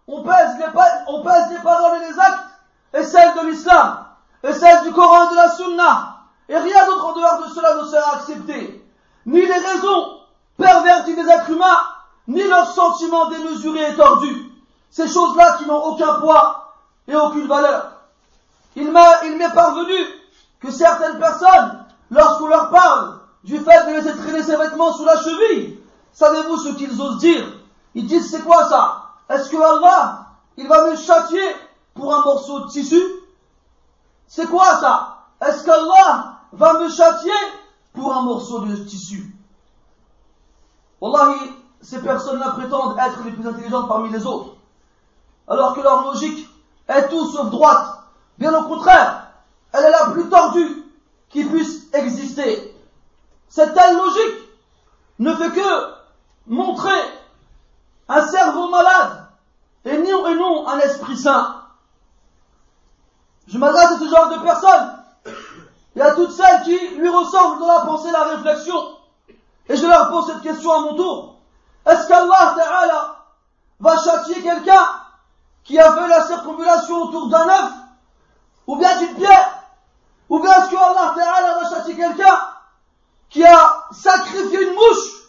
on 0.08 0.22
pèse 0.22 0.58
les, 0.58 0.66
on 1.08 1.22
pèse 1.22 1.50
les 1.50 1.62
paroles 1.62 2.02
et 2.02 2.10
les 2.10 2.18
actes 2.18 2.44
est 2.92 3.04
celle 3.04 3.34
de 3.34 3.48
l'islam, 3.48 4.03
et 4.44 4.52
celle 4.52 4.82
du 4.84 4.92
Coran 4.92 5.24
et 5.24 5.30
de 5.30 5.36
la 5.36 5.50
Sunna. 5.50 6.16
Et 6.48 6.56
rien 6.56 6.86
d'autre 6.86 7.06
en 7.06 7.12
dehors 7.14 7.42
de 7.42 7.52
cela 7.52 7.74
ne 7.76 7.84
sera 7.84 8.16
accepté. 8.16 8.86
Ni 9.24 9.40
les 9.40 9.52
raisons 9.52 10.18
perverties 10.58 11.16
des 11.16 11.26
êtres 11.26 11.50
humains, 11.50 11.80
ni 12.28 12.42
leurs 12.42 12.70
sentiments 12.70 13.30
démesurés 13.30 13.90
et 13.90 13.96
tordus. 13.96 14.52
Ces 14.90 15.08
choses-là 15.08 15.56
qui 15.58 15.66
n'ont 15.66 15.82
aucun 15.82 16.20
poids 16.20 16.74
et 17.08 17.16
aucune 17.16 17.46
valeur. 17.46 17.92
Il 18.76 18.90
m'est 18.92 19.54
parvenu 19.54 19.94
que 20.60 20.70
certaines 20.70 21.18
personnes, 21.18 21.84
lorsqu'on 22.10 22.48
leur 22.48 22.70
parle 22.70 23.20
du 23.44 23.58
fait 23.58 23.86
de 23.86 23.92
laisser 23.92 24.16
traîner 24.16 24.42
ses 24.42 24.56
vêtements 24.56 24.92
sous 24.92 25.04
la 25.04 25.16
cheville, 25.16 25.78
savez-vous 26.12 26.58
ce 26.58 26.68
qu'ils 26.74 27.00
osent 27.00 27.18
dire? 27.18 27.46
Ils 27.94 28.06
disent 28.06 28.30
c'est 28.30 28.42
quoi 28.42 28.68
ça? 28.68 29.02
Est-ce 29.30 29.48
que 29.48 29.56
Allah, 29.56 30.26
il 30.58 30.68
va 30.68 30.90
me 30.90 30.96
châtier 30.96 31.56
pour 31.94 32.14
un 32.14 32.22
morceau 32.22 32.60
de 32.60 32.68
tissu? 32.68 33.02
C'est 34.26 34.46
quoi 34.46 34.80
ça? 34.80 35.26
Est-ce 35.40 35.64
qu'Allah 35.64 36.38
va 36.52 36.80
me 36.80 36.88
châtier 36.88 37.32
pour 37.92 38.14
un 38.14 38.22
morceau 38.22 38.60
de 38.60 38.76
tissu? 38.76 39.34
Wallahi, 41.00 41.52
ces 41.80 42.00
personnes-là 42.00 42.52
prétendent 42.52 42.98
être 42.98 43.22
les 43.24 43.32
plus 43.32 43.46
intelligentes 43.46 43.88
parmi 43.88 44.10
les 44.10 44.24
autres, 44.24 44.54
alors 45.46 45.74
que 45.74 45.80
leur 45.80 46.02
logique 46.02 46.48
est 46.88 47.08
tout 47.08 47.26
sauf 47.26 47.50
droite. 47.50 47.98
Bien 48.38 48.54
au 48.54 48.64
contraire, 48.64 49.28
elle 49.72 49.84
est 49.84 49.90
la 49.90 50.10
plus 50.10 50.28
tordue 50.28 50.84
qui 51.28 51.44
puisse 51.44 51.92
exister. 51.92 52.74
Cette 53.48 53.74
telle 53.74 53.96
logique 53.96 54.48
ne 55.18 55.34
fait 55.34 55.50
que 55.50 55.94
montrer 56.46 56.98
un 58.08 58.26
cerveau 58.26 58.68
malade 58.68 59.26
et 59.84 59.98
non, 59.98 60.26
et 60.26 60.34
non 60.34 60.66
un 60.66 60.78
esprit 60.78 61.16
sain. 61.16 61.63
Je 63.46 63.58
m'adresse 63.58 63.92
à 63.92 63.98
ce 63.98 64.08
genre 64.08 64.30
de 64.30 64.42
personnes 64.42 65.04
et 65.96 66.00
à 66.00 66.14
toutes 66.14 66.32
celles 66.32 66.62
qui 66.62 66.76
lui 66.96 67.08
ressemblent 67.08 67.60
dans 67.60 67.68
la 67.68 67.80
pensée 67.80 68.08
et 68.08 68.12
la 68.12 68.24
réflexion. 68.24 68.96
Et 69.68 69.76
je 69.76 69.86
leur 69.86 70.10
pose 70.10 70.26
cette 70.26 70.42
question 70.42 70.72
à 70.72 70.80
mon 70.80 70.94
tour. 70.96 71.36
Est-ce 71.86 72.08
qu'Allah 72.08 72.54
Ta'ala 72.56 73.16
va 73.80 74.02
châtier 74.02 74.42
quelqu'un 74.42 74.88
qui 75.62 75.78
a 75.78 75.92
fait 75.92 76.08
la 76.08 76.26
circumulation 76.26 77.02
autour 77.02 77.28
d'un 77.28 77.48
œuf 77.48 77.72
ou 78.66 78.76
bien 78.76 78.96
d'une 78.98 79.14
pierre 79.14 79.62
Ou 80.28 80.38
bien 80.40 80.52
est-ce 80.52 80.70
que 80.70 80.76
Allah 80.76 81.14
Ta'ala 81.14 81.58
va 81.60 81.70
châtier 81.70 81.96
quelqu'un 81.96 82.38
qui 83.28 83.44
a 83.44 83.84
sacrifié 83.92 84.68
une 84.68 84.74
mouche 84.74 85.24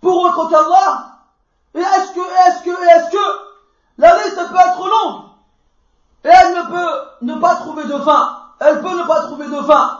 pour 0.00 0.16
autre 0.22 0.48
qu'Allah? 0.48 1.08
Et 1.74 1.80
est-ce 1.80 2.12
que, 2.12 2.20
est-ce 2.20 2.62
que, 2.64 2.70
est-ce 2.70 3.10
que 3.10 3.40
la 3.98 4.16
liste 4.16 4.36
peut 4.36 4.56
être 4.56 4.86
longue? 4.86 5.31
Et 6.24 6.28
elle 6.28 6.54
ne 6.54 6.62
peut 6.62 7.00
ne 7.22 7.34
pas 7.34 7.56
trouver 7.56 7.84
de 7.84 7.98
fin. 7.98 8.38
Elle 8.60 8.80
peut 8.80 8.96
ne 8.96 9.04
pas 9.04 9.22
trouver 9.22 9.46
de 9.46 9.60
fin. 9.62 9.98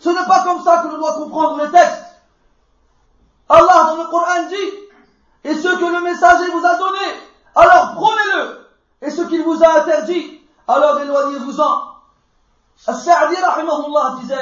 Ce 0.00 0.08
n'est 0.08 0.26
pas 0.26 0.42
comme 0.42 0.62
ça 0.62 0.78
que 0.78 0.88
l'on 0.88 0.98
doit 0.98 1.14
comprendre 1.14 1.64
les 1.64 1.70
textes. 1.70 2.04
Allah 3.48 3.84
dans 3.84 3.96
le 3.96 4.08
Coran 4.08 4.48
dit, 4.48 4.84
et 5.44 5.54
ce 5.54 5.68
que 5.68 5.84
le 5.84 6.00
messager 6.02 6.50
vous 6.50 6.64
a 6.64 6.76
donné, 6.76 6.98
alors 7.54 7.94
prenez-le. 7.94 8.66
Et 9.02 9.10
ce 9.10 9.22
qu'il 9.22 9.42
vous 9.42 9.62
a 9.62 9.80
interdit, 9.80 10.40
alors 10.66 10.98
éloignez-vous-en. 10.98 11.82
As-Sa'di 12.86 13.36
disait 14.20 14.36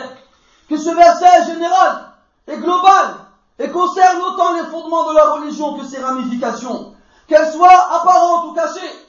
que 0.69 0.77
ce 0.77 0.91
verset 0.91 1.27
est 1.27 1.47
général 1.47 2.13
et 2.47 2.57
global 2.57 3.17
et 3.59 3.71
concerne 3.71 4.23
autant 4.23 4.55
les 4.55 4.65
fondements 4.65 5.11
de 5.11 5.17
la 5.17 5.31
religion 5.33 5.79
que 5.79 5.85
ses 5.85 6.01
ramifications, 6.01 6.95
qu'elles 7.29 7.53
soient 7.53 8.01
apparentes 8.01 8.47
ou 8.47 8.53
cachées, 8.55 9.09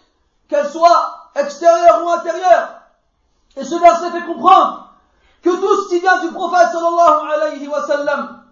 qu'elles 0.49 0.69
soient 0.69 1.22
extérieures 1.35 2.03
ou 2.05 2.09
intérieures. 2.09 2.81
Et 3.55 3.63
ce 3.63 3.75
verset 3.75 4.11
fait 4.11 4.25
comprendre 4.25 4.89
que 5.41 5.49
tout 5.49 5.83
ce 5.83 5.89
qui 5.89 5.99
vient 5.99 6.21
du 6.21 6.31
prophète 6.31 6.69
sallallahu 6.71 7.31
alayhi 7.33 7.67
wa 7.67 7.85
sallam, 7.85 8.43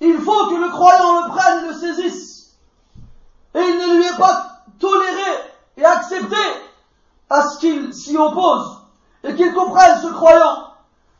il 0.00 0.18
faut 0.20 0.46
que 0.48 0.54
le 0.54 0.68
croyant 0.70 1.22
le 1.22 1.28
prenne 1.28 1.66
le 1.66 1.74
saisisse. 1.74 2.52
Et 3.54 3.60
il 3.60 3.78
ne 3.78 3.96
lui 3.96 4.06
est 4.06 4.18
pas 4.18 4.46
toléré 4.78 5.52
et 5.76 5.84
accepté 5.84 6.36
à 7.30 7.42
ce 7.42 7.58
qu'il 7.58 7.94
s'y 7.94 8.16
oppose. 8.16 8.82
Et 9.24 9.34
qu'il 9.34 9.52
comprenne, 9.54 10.00
ce 10.00 10.08
croyant, 10.08 10.68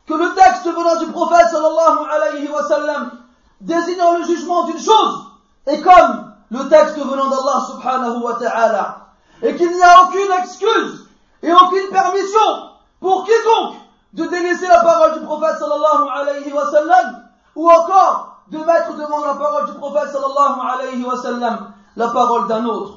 que 0.07 0.13
le 0.13 0.33
texte 0.35 0.65
venant 0.65 0.99
du 0.99 1.07
prophète 1.11 1.49
sallallahu 1.49 2.09
alayhi 2.09 2.47
wa 2.47 2.63
sallam, 2.63 3.11
désignant 3.59 4.17
le 4.17 4.23
jugement 4.23 4.63
d'une 4.65 4.79
chose, 4.79 5.25
est 5.65 5.81
comme 5.81 6.33
le 6.51 6.69
texte 6.69 6.97
venant 6.97 7.29
d'Allah 7.29 7.65
subhanahu 7.67 8.21
wa 8.21 8.35
ta'ala. 8.35 9.06
Et 9.41 9.55
qu'il 9.55 9.71
n'y 9.71 9.83
a 9.83 10.03
aucune 10.03 10.31
excuse 10.41 11.07
et 11.43 11.51
aucune 11.53 11.89
permission 11.91 12.69
pour 12.99 13.23
quiconque 13.25 13.75
de 14.13 14.25
délaisser 14.25 14.67
la 14.67 14.83
parole 14.83 15.19
du 15.19 15.25
prophète 15.25 15.57
sallallahu 15.59 16.09
alayhi 16.13 16.51
wa 16.51 16.71
sallam, 16.71 17.23
ou 17.55 17.69
encore 17.69 18.37
de 18.49 18.57
mettre 18.57 18.95
devant 18.95 19.25
la 19.25 19.35
parole 19.35 19.65
du 19.67 19.73
prophète 19.73 20.09
sallallahu 20.11 20.59
alayhi 20.67 21.03
wa 21.03 21.17
sallam 21.17 21.71
la 21.95 22.07
parole 22.09 22.47
d'un 22.47 22.65
autre. 22.65 22.93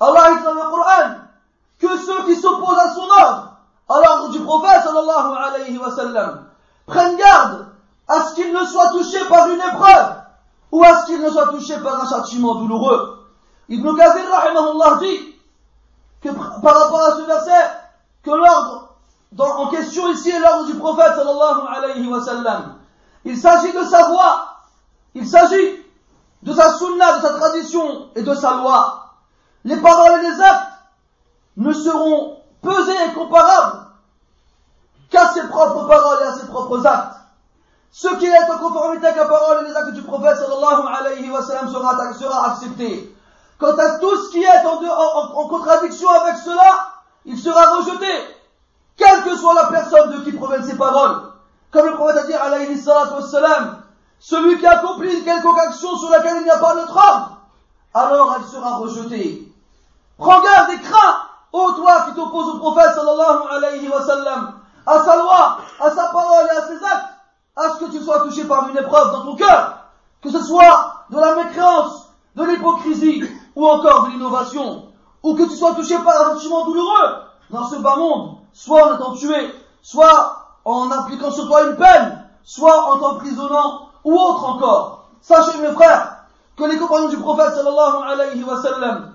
Allah 0.00 0.34
dit 0.36 0.42
dans 0.44 0.54
le 0.54 0.70
Coran 0.70 1.14
que 1.78 1.96
ceux 1.98 2.24
qui 2.24 2.36
s'opposent 2.36 2.78
à 2.78 2.90
son 2.90 3.02
ordre, 3.02 3.52
à 3.88 4.00
l'ordre 4.00 4.30
du 4.30 4.40
prophète 4.40 4.82
sallallahu 4.82 5.36
alayhi 5.36 5.78
wa 5.78 5.90
sallam, 5.90 6.46
prennent 6.86 7.16
garde 7.16 7.66
à 8.08 8.22
ce 8.22 8.34
qu'ils 8.34 8.52
ne 8.52 8.64
soient 8.64 8.90
touchés 8.90 9.24
par 9.28 9.48
une 9.48 9.60
épreuve 9.60 10.14
ou 10.72 10.82
à 10.82 11.00
ce 11.00 11.06
qu'ils 11.06 11.22
ne 11.22 11.30
soient 11.30 11.48
touchés 11.48 11.78
par 11.78 12.02
un 12.02 12.08
châtiment 12.08 12.56
douloureux. 12.56 13.18
Ibn 13.68 13.96
Kathir 13.96 14.24
rahimahullah 14.30 14.98
dit 15.00 15.33
que 16.24 16.30
par 16.30 16.74
rapport 16.74 17.02
à 17.02 17.16
ce 17.16 17.22
verset, 17.22 17.70
que 18.24 18.30
l'ordre 18.30 18.96
en 19.38 19.68
question 19.68 20.10
ici 20.10 20.30
est 20.30 20.40
l'ordre 20.40 20.66
du 20.66 20.74
prophète 20.74 21.14
sallallahu 21.14 21.68
alayhi 21.76 22.08
wa 22.08 22.20
sallam. 22.20 22.74
Il 23.24 23.36
s'agit 23.36 23.72
de 23.72 23.84
sa 23.84 24.08
voix 24.08 24.54
il 25.14 25.26
s'agit 25.26 25.80
de 26.42 26.52
sa 26.52 26.76
sunna, 26.76 27.18
de 27.18 27.22
sa 27.22 27.34
tradition 27.34 28.08
et 28.16 28.22
de 28.22 28.34
sa 28.34 28.54
loi. 28.54 29.14
Les 29.64 29.76
paroles 29.76 30.20
et 30.20 30.30
les 30.30 30.40
actes 30.40 30.72
ne 31.56 31.72
seront 31.72 32.36
pesés 32.60 32.96
et 33.08 33.14
comparables 33.14 33.86
qu'à 35.10 35.32
ses 35.32 35.46
propres 35.46 35.86
paroles 35.86 36.18
et 36.22 36.26
à 36.26 36.32
ses 36.32 36.46
propres 36.46 36.84
actes. 36.86 37.16
Ce 37.92 38.08
qui 38.16 38.26
est 38.26 38.50
en 38.50 38.58
conformité 38.58 39.06
avec 39.06 39.18
la 39.18 39.26
parole 39.26 39.64
et 39.64 39.68
les 39.68 39.76
actes 39.76 39.92
du 39.92 40.02
prophète 40.02 40.36
sallallahu 40.36 40.82
alayhi 40.98 41.30
wa 41.30 41.42
sallam 41.42 41.70
sera, 41.70 42.12
sera 42.14 42.50
accepté. 42.50 43.13
Quant 43.64 43.78
à 43.78 43.98
tout 43.98 44.14
ce 44.18 44.30
qui 44.30 44.42
est 44.42 44.66
en, 44.66 45.48
contradiction 45.48 46.10
avec 46.10 46.36
cela, 46.36 46.90
il 47.24 47.38
sera 47.38 47.76
rejeté, 47.76 48.12
quelle 48.94 49.22
que 49.22 49.34
soit 49.38 49.54
la 49.54 49.68
personne 49.68 50.10
de 50.10 50.18
qui 50.18 50.32
proviennent 50.32 50.64
ces 50.64 50.76
paroles. 50.76 51.32
Comme 51.72 51.86
le 51.86 51.94
prophète 51.94 52.24
a 52.24 52.26
dit 52.26 52.34
alayhi 52.34 52.78
celui 54.18 54.58
qui 54.58 54.66
accomplit 54.66 55.24
quelque 55.24 55.66
action 55.66 55.96
sur 55.96 56.10
laquelle 56.10 56.36
il 56.40 56.44
n'y 56.44 56.50
a 56.50 56.58
pas 56.58 56.74
de 56.74 56.80
ordre, 56.80 57.38
alors 57.94 58.36
elle 58.36 58.44
sera 58.44 58.76
rejetée. 58.76 59.50
Prends 60.18 60.42
garde 60.42 60.70
et 60.72 60.80
crains, 60.80 61.22
ô 61.50 61.72
toi 61.72 62.02
qui 62.06 62.14
t'opposes 62.14 62.56
au 62.56 62.58
prophète 62.58 62.94
sallallahu 62.94 63.48
alayhi 63.50 63.88
wa 63.88 64.02
sallam, 64.02 64.60
à 64.84 64.98
sa 65.02 65.16
loi, 65.16 65.58
à 65.80 65.90
sa 65.90 66.08
parole 66.08 66.46
et 66.52 66.56
à 66.58 66.66
ses 66.66 66.84
actes, 66.84 67.14
à 67.56 67.70
ce 67.70 67.82
que 67.82 67.90
tu 67.90 68.04
sois 68.04 68.20
touché 68.20 68.44
par 68.44 68.68
une 68.68 68.76
épreuve 68.76 69.10
dans 69.10 69.24
ton 69.24 69.36
cœur, 69.36 69.78
que 70.22 70.30
ce 70.30 70.42
soit 70.44 71.06
de 71.08 71.18
la 71.18 71.36
mécréance, 71.36 72.10
de 72.36 72.44
l'hypocrisie 72.44 73.24
ou 73.56 73.66
encore 73.66 74.04
de 74.06 74.10
l'innovation, 74.10 74.86
ou 75.22 75.34
que 75.34 75.44
tu 75.44 75.56
sois 75.56 75.74
touché 75.74 75.96
par 75.98 76.14
un 76.20 76.34
sentiment 76.34 76.64
douloureux 76.64 77.22
dans 77.50 77.66
ce 77.68 77.76
bas 77.76 77.96
monde, 77.96 78.36
soit 78.52 78.86
en 78.86 78.94
étant 78.96 79.12
tué, 79.14 79.54
soit 79.82 80.58
en 80.64 80.90
appliquant 80.90 81.30
sur 81.30 81.46
toi 81.46 81.64
une 81.64 81.76
peine, 81.76 82.24
soit 82.42 82.90
en 82.90 82.98
t'emprisonnant 82.98 83.88
ou 84.04 84.14
autre 84.14 84.44
encore. 84.44 85.08
Sachez 85.20 85.58
mes 85.58 85.72
frères 85.72 86.24
que 86.56 86.64
les 86.64 86.78
compagnons 86.78 87.08
du 87.08 87.16
prophète 87.16 87.54
sallallahu 87.54 88.04
alayhi 88.06 88.44
wa 88.44 88.60
sallam 88.60 89.12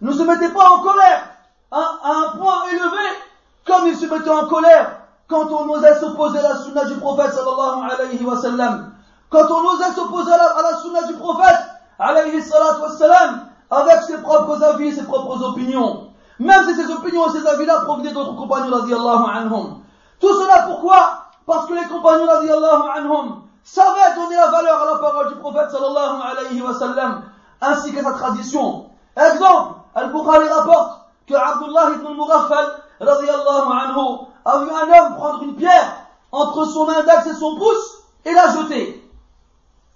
ne 0.00 0.12
se 0.12 0.22
mettaient 0.22 0.52
pas 0.52 0.70
en 0.70 0.80
colère 0.80 1.28
à, 1.70 2.00
un 2.04 2.36
point 2.36 2.64
élevé 2.70 3.18
comme 3.66 3.86
ils 3.86 3.96
se 3.96 4.06
mettaient 4.06 4.30
en 4.30 4.46
colère 4.48 4.98
quand 5.28 5.50
on 5.50 5.68
osait 5.70 5.98
s'opposer 6.00 6.38
à 6.40 6.42
la 6.42 6.56
sunna 6.56 6.84
du 6.84 6.96
prophète 6.96 7.32
sallallahu 7.32 7.90
alayhi 7.90 8.24
wa 8.24 8.36
sallam. 8.36 8.92
Quand 9.30 9.50
on 9.50 9.64
osait 9.68 9.92
s'opposer 9.94 10.32
à, 10.32 10.62
la, 10.62 10.78
sunna 10.78 11.04
du 11.04 11.14
prophète 11.14 11.60
alayhi 11.98 12.42
salatu 12.42 12.82
wa 12.82 12.90
sallam 12.90 13.46
avec 13.72 14.02
ses 14.02 14.18
propres 14.18 14.62
avis 14.62 14.88
et 14.88 14.92
ses 14.92 15.04
propres 15.04 15.42
opinions. 15.42 16.08
Même 16.38 16.64
si 16.66 16.74
ces 16.74 16.92
opinions 16.92 17.26
et 17.26 17.30
ces 17.30 17.46
avis-là 17.46 17.80
provenaient 17.80 18.12
d'autres 18.12 18.36
compagnons 18.36 18.76
radiallahu 18.76 19.24
anhum. 19.34 19.78
Tout 20.20 20.34
cela 20.34 20.66
pourquoi? 20.66 21.24
Parce 21.46 21.66
que 21.66 21.72
les 21.72 21.88
compagnons 21.88 22.26
radiallahu 22.26 22.82
anhum 22.96 23.42
savaient 23.64 24.14
donner 24.14 24.36
la 24.36 24.48
valeur 24.50 24.82
à 24.82 24.92
la 24.92 24.98
parole 24.98 25.28
du 25.28 25.36
prophète 25.36 25.70
sallallahu 25.70 26.20
alayhi 26.20 26.60
wa 26.60 26.74
sallam 26.74 27.22
ainsi 27.62 27.94
qu'à 27.94 28.02
sa 28.02 28.12
tradition. 28.12 28.90
Exemple, 29.16 29.74
Al-Bukhari 29.94 30.48
rapporte 30.48 31.00
que 31.26 31.34
Abdullah 31.34 31.92
ibn 31.94 32.06
al-Mughaffal 32.08 32.66
radiallahu 33.00 33.72
anhu 33.72 34.26
a 34.44 34.58
vu 34.58 34.70
un 34.70 34.98
homme 34.98 35.16
prendre 35.16 35.42
une 35.44 35.56
pierre 35.56 35.96
entre 36.30 36.66
son 36.66 36.88
index 36.90 37.26
et 37.26 37.34
son 37.34 37.56
pouce 37.56 38.02
et 38.26 38.34
la 38.34 38.48
jeter. 38.48 39.10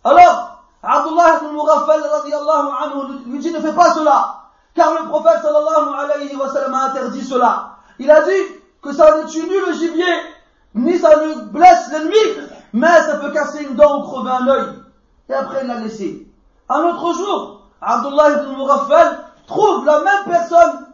Alors, 0.03 0.56
Abdullah 0.83 1.37
ibn 1.39 1.47
al-Mughaffal 1.47 2.03
radiallahu 2.03 2.69
anhu 2.83 3.23
lui 3.27 3.39
dit 3.39 3.53
ne 3.53 3.61
fais 3.61 3.73
pas 3.73 3.93
cela 3.95 4.47
car 4.77 4.93
le 4.93 5.09
prophète 5.09 5.43
sallallahu 5.43 5.95
alayhi 5.99 6.37
wa 6.37 6.49
sallam 6.51 6.75
a 6.75 6.85
interdit 6.91 7.25
cela. 7.25 7.71
Il 7.99 8.11
a 8.11 8.23
dit 8.23 8.43
que 8.83 8.93
ça 8.93 9.17
ne 9.17 9.27
tue 9.27 9.43
ni 9.43 9.59
le 9.59 9.73
gibier, 9.73 10.05
ni 10.75 10.99
ça 10.99 11.17
ne 11.17 11.35
blesse 11.47 11.91
l'ennemi, 11.91 12.47
mais 12.75 13.01
ça 13.01 13.17
peut 13.17 13.33
casser 13.33 13.65
une 13.65 13.75
dent 13.75 14.01
ou 14.03 14.07
crever 14.07 14.31
un 14.31 14.47
œil. 14.49 14.67
Et 15.31 15.35
après 15.35 15.63
il 15.63 15.69
l'a 15.69 15.81
laissé. 15.81 16.29
Un 16.69 16.83
autre 16.83 17.15
jour, 17.15 17.63
Abdullah 17.81 18.43
ibn 18.43 18.57
Mughaffal 18.57 19.25
trouve 19.47 19.85
la 19.87 20.01
même 20.01 20.25
personne 20.27 20.87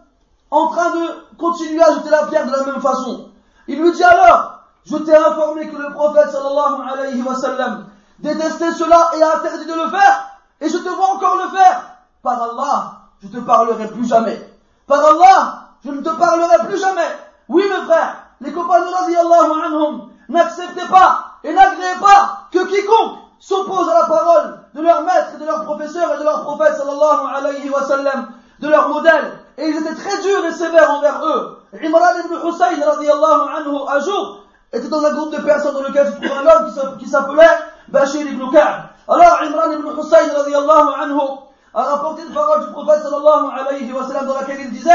en 0.51 0.69
train 0.69 0.91
de 0.91 1.37
continuer 1.39 1.83
à 1.83 1.95
jeter 1.95 2.11
la 2.11 2.27
pierre 2.27 2.47
de 2.47 2.53
la 2.53 2.65
même 2.65 2.81
façon. 2.81 3.31
Il 3.67 3.81
lui 3.81 3.91
dit 3.93 4.05
alors, 4.05 4.61
je 4.85 4.97
t'ai 4.97 5.17
informé 5.17 5.69
que 5.69 5.77
le 5.77 5.93
prophète 5.93 6.31
sallallahu 6.31 6.89
alayhi 6.93 7.23
wa 7.23 7.35
sallam 7.35 7.87
détestait 8.23 8.73
cela 8.73 9.11
et 9.17 9.23
a 9.23 9.37
interdit 9.37 9.67
de 9.67 9.75
le 9.75 9.91
faire, 9.91 10.29
et 10.61 10.69
je 10.69 10.79
te 10.79 10.89
vois 10.89 11.15
encore 11.15 11.37
le 11.37 11.51
faire. 11.57 11.83
Par 12.23 12.41
Allah, 12.41 12.93
je 13.23 13.29
te 13.29 13.39
parlerai 13.39 13.89
plus 13.89 14.07
jamais. 14.07 14.41
Par 14.87 15.05
Allah, 15.05 15.69
je 15.85 15.91
ne 15.91 16.01
te 16.01 16.11
parlerai 16.11 16.67
plus 16.69 16.79
jamais. 16.79 17.09
Oui, 17.49 17.65
mes 17.69 17.85
frères, 17.85 18.17
les 18.41 18.53
compagnons 18.53 18.95
anhum 18.97 20.09
n'acceptaient 20.29 20.89
pas 20.89 21.39
et 21.43 21.53
n'agréaient 21.53 22.01
pas 22.01 22.47
que 22.53 22.65
quiconque 22.65 23.19
s'oppose 23.41 23.89
à 23.89 24.01
la 24.01 24.07
parole 24.07 24.61
de 24.75 24.83
leur 24.83 25.03
maître 25.03 25.39
de 25.39 25.45
leur 25.45 25.65
professeur 25.65 26.15
et 26.15 26.19
de 26.19 26.23
leur 26.23 26.43
prophète 26.45 26.77
sallallahu 26.77 27.35
alayhi 27.35 27.69
wa 27.71 27.83
sallam, 27.83 28.29
de 28.61 28.69
leur 28.69 28.89
modèle. 28.89 29.33
Et 29.59 29.69
ils 29.69 29.77
étaient 29.77 29.95
très 29.95 30.23
durs 30.23 30.45
et 30.47 30.53
sévères 30.53 30.91
envers 30.93 31.25
eux. 31.25 31.59
Imran 31.83 32.19
ibn 32.25 32.35
Hussein 32.47 32.87
radiallahu 32.87 33.49
anhu, 33.57 33.77
un 33.89 34.01
jour, 34.01 34.39
était 34.73 34.89
dans 34.89 35.05
un 35.05 35.13
groupe 35.13 35.33
de 35.33 35.41
personnes 35.43 35.75
dans 35.75 35.83
lequel 35.83 36.07
se 36.07 36.13
trouvait 36.13 36.31
un 36.31 36.47
homme 36.47 36.99
qui 36.99 37.09
s'appelait 37.09 37.59
Bashir 37.93 38.27
ibn 38.27 38.51
Ka'b. 38.51 38.89
Alors 39.07 39.43
Imran 39.43 39.73
ibn 39.73 39.87
Hussein 40.01 40.33
radiallahu 40.35 40.89
anhu, 41.03 41.21
a 41.75 41.83
rapporté 41.83 42.23
une 42.27 42.33
parole 42.33 42.67
du 42.67 42.73
prophète 42.73 43.03
sallallahu 43.03 43.51
alayhi 43.53 43.93
wa 43.93 44.07
sallam 44.07 44.27
dans 44.27 44.35
laquelle 44.35 44.61
il 44.61 44.71
disait 44.71 44.91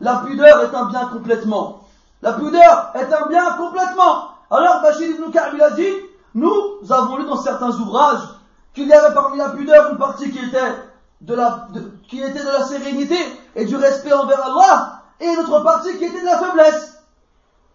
La 0.00 0.16
pudeur 0.16 0.62
est 0.62 0.74
un 0.74 0.86
bien 0.86 1.06
complètement. 1.08 1.80
La 2.22 2.32
pudeur 2.32 2.92
est 2.94 3.12
un 3.12 3.26
bien 3.28 3.50
complètement. 3.52 4.30
Alors 4.50 4.80
Bachir 4.80 5.08
ibn 5.10 5.30
Ka'b 5.30 5.54
il 5.54 5.62
a 5.62 5.70
dit 5.72 5.92
Nous 6.34 6.80
avons 6.88 7.18
lu 7.18 7.26
dans 7.26 7.36
certains 7.36 7.70
ouvrages 7.70 8.26
qu'il 8.74 8.88
y 8.88 8.92
avait 8.94 9.14
parmi 9.14 9.36
la 9.36 9.50
pudeur 9.50 9.90
une 9.92 9.98
partie 9.98 10.30
qui 10.30 10.38
était 10.38 10.74
de 11.20 11.34
la, 11.34 11.68
qui 12.08 12.22
était 12.22 12.42
de 12.44 12.50
la 12.50 12.64
sérénité 12.64 13.18
et 13.54 13.66
du 13.66 13.76
respect 13.76 14.12
envers 14.12 14.42
Allah 14.42 15.02
et 15.20 15.26
une 15.26 15.40
autre 15.40 15.62
partie 15.62 15.98
qui 15.98 16.04
était 16.04 16.20
de 16.20 16.26
la 16.26 16.38
faiblesse. 16.38 17.02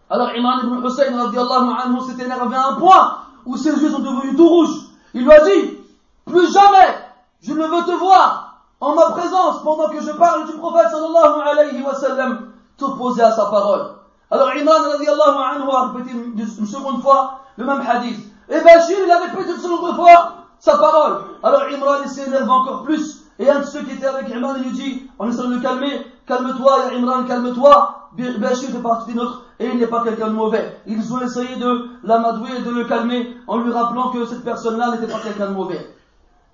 Alors 0.10 0.30
Imran 0.30 0.62
ibn 0.64 0.84
Hussein 0.86 1.14
anhu 1.14 2.00
s'est 2.02 2.24
énervé 2.24 2.56
à 2.56 2.68
un 2.70 2.74
point 2.76 3.23
où 3.46 3.58
ses 3.58 3.72
yeux 3.72 3.90
sont 3.90 4.00
devenus 4.00 4.36
tout 4.36 4.48
rouges. 4.48 4.78
Il 5.14 5.24
lui 5.24 5.32
a 5.32 5.44
dit 5.44 5.78
Plus 6.26 6.52
jamais 6.54 6.98
je 7.42 7.52
ne 7.52 7.68
veux 7.68 7.84
te 7.86 7.92
voir 7.98 8.62
en 8.80 8.96
ma 8.96 9.12
présence 9.12 9.62
pendant 9.64 9.90
que 9.90 10.02
je 10.02 10.12
parle 10.12 10.46
du 10.46 10.54
prophète 10.54 10.90
sallallahu 10.92 11.42
alayhi 11.46 11.82
wa 11.84 11.94
sallam 11.94 12.52
t'opposer 12.78 13.22
à 13.22 13.32
sa 13.32 13.46
parole. 13.46 13.96
Alors 14.32 14.50
Imran 14.50 14.90
radiallahu 14.92 15.38
anhu 15.38 15.70
a 15.72 15.92
répété 15.92 16.12
une, 16.12 16.66
seconde 16.66 17.02
fois 17.02 17.40
le 17.58 17.66
même 17.66 17.82
hadith. 17.88 18.20
Et 18.50 18.62
Bashir 18.62 18.98
il 19.06 19.12
a 19.12 19.20
répété 19.20 19.52
une 19.52 19.60
seconde 19.60 19.96
fois 19.96 20.36
sa 20.60 20.78
parole. 20.78 21.24
Alors 21.44 21.64
Imran 21.64 22.08
s'énerve 22.08 22.50
encore 22.50 22.84
plus. 22.84 23.24
Et 23.40 23.50
un 23.50 23.60
de 23.60 23.66
ceux 23.66 23.84
qui 23.84 23.92
étaient 23.92 24.06
avec 24.06 24.32
Imran 24.34 24.56
il 24.58 24.64
lui 24.64 24.72
dit, 24.72 25.10
en 25.20 25.28
essayant 25.28 25.50
de 25.50 25.56
le 25.56 25.62
calmer, 25.62 26.06
calme-toi 26.26 26.92
Imran, 26.94 27.26
calme-toi. 27.26 28.03
Bashir 28.18 28.70
fait 28.70 28.82
partie 28.82 29.12
des 29.12 29.20
nôtres 29.20 29.44
et 29.60 29.68
il 29.68 29.78
n'est 29.78 29.88
pas 29.88 30.04
quelqu'un 30.04 30.28
de 30.28 30.34
mauvais. 30.34 30.80
Ils 30.86 31.14
ont 31.14 31.20
essayé 31.22 31.56
de 31.56 31.90
l'amadouer 32.04 32.58
et 32.58 32.62
de 32.62 32.70
le 32.70 32.86
calmer 32.86 33.36
en 33.48 33.58
lui 33.58 33.72
rappelant 33.72 34.10
que 34.12 34.26
cette 34.26 34.44
personne-là 34.44 34.92
n'était 34.92 35.12
pas 35.12 35.20
quelqu'un 35.20 35.48
de 35.48 35.54
mauvais. 35.54 35.96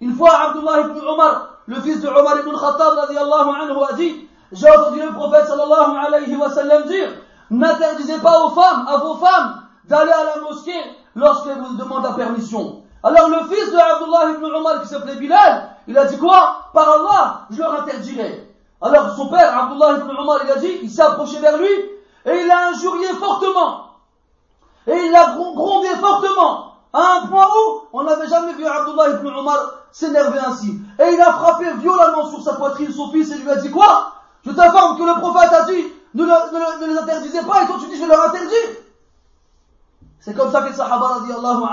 Une 0.02 0.14
fois, 0.14 0.32
Abdullah 0.48 0.82
ibn 0.82 1.00
Omar, 1.06 1.58
le 1.66 1.76
fils 1.82 2.02
de 2.02 2.08
Omar 2.08 2.40
ibn 2.40 2.52
Khattab, 2.52 2.98
radiallahu 3.00 3.50
anhu, 3.62 3.84
a 3.90 3.94
dit, 3.94 4.28
j'ai 4.52 4.70
entendu 4.70 5.02
le 5.02 5.14
prophète 5.14 5.46
sallallahu 5.48 5.98
alayhi 6.08 6.36
wa 6.36 6.50
sallam 6.50 6.84
dire, 6.84 7.10
n'interdisez 7.52 8.20
pas 8.20 8.46
aux 8.46 8.50
femmes, 8.52 8.86
à 8.88 8.98
vos 8.98 9.16
femmes, 9.16 9.64
d'aller 9.86 10.12
à 10.12 10.36
la 10.36 10.42
mosquée 10.42 10.82
lorsqu'elles 11.16 11.60
vous 11.60 11.76
demandent 11.76 12.04
la 12.04 12.14
permission. 12.14 12.84
Alors 13.04 13.30
le 13.30 13.48
fils 13.54 13.72
de 13.72 13.78
Abdullah 13.78 14.32
ibn 14.38 14.46
Omar 14.46 14.82
qui 14.82 14.88
s'appelait 14.88 15.16
Bilal, 15.18 15.70
il 15.88 15.98
a 15.98 16.06
dit 16.06 16.18
quoi? 16.18 16.70
Par 16.74 16.90
Allah, 16.90 17.42
je 17.50 17.58
leur 17.58 17.82
interdirai. 17.82 18.49
Alors 18.82 19.16
son 19.16 19.28
père, 19.28 19.58
Abdullah 19.58 19.98
ibn 19.98 20.16
Omar, 20.18 20.40
il 20.46 20.52
a 20.52 20.56
dit, 20.56 20.80
il 20.84 20.90
s'est 20.90 21.02
approché 21.02 21.40
vers 21.40 21.58
lui 21.58 21.68
et 22.26 22.42
il 22.44 22.50
a 22.50 22.70
injurié 22.70 23.08
fortement. 23.20 23.88
Et 24.88 24.96
il 24.96 25.16
a 25.16 25.34
grondé 25.34 25.90
fortement 26.00 26.74
à 26.94 27.18
un 27.18 27.28
point 27.28 27.48
où 27.48 27.82
on 27.94 28.04
n'avait 28.04 28.28
jamais 28.28 28.54
vu 28.54 28.66
Abdullah 28.66 29.10
ibn 29.20 29.28
Omar 29.28 29.74
s'énerver 29.92 30.40
ainsi. 30.40 30.80
Et 31.00 31.14
il 31.14 31.22
a 31.22 31.34
frappé 31.34 31.66
violemment 31.74 32.30
sur 32.30 32.42
sa 32.42 32.54
poitrine 32.54 32.92
son 32.92 33.12
fils 33.12 33.32
et 33.32 33.38
lui 33.38 33.50
a 33.50 33.58
dit 33.58 33.70
quoi? 33.70 34.14
Je 34.46 34.52
t'informe 34.52 34.98
que 34.98 35.04
le 35.04 35.20
prophète 35.20 35.52
a 35.52 35.66
dit 35.66 35.86
ne, 36.14 36.24
les 36.88 36.98
interdisez 36.98 37.42
pas 37.42 37.64
et 37.64 37.68
toi 37.68 37.76
tu 37.80 37.88
dis 37.88 38.02
je 38.02 38.06
leur 38.06 38.30
interdis. 38.30 38.78
C'est 40.20 40.34
comme 40.36 40.52
ça 40.52 40.62
que 40.62 40.70
les 40.70 40.74
sahaba 40.74 41.20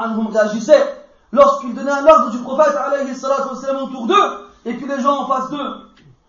anhum 0.04 0.28
réagissaient 0.28 1.04
lorsqu'ils 1.32 1.74
donnaient 1.74 1.90
un 1.90 2.06
ordre 2.06 2.30
du 2.30 2.38
prophète 2.38 2.74
alayhi 2.74 3.12
autour 3.82 4.06
d'eux 4.06 4.48
et 4.64 4.76
que 4.76 4.86
les 4.86 5.00
gens 5.00 5.22
en 5.22 5.26
face 5.26 5.50
d'eux 5.50 5.86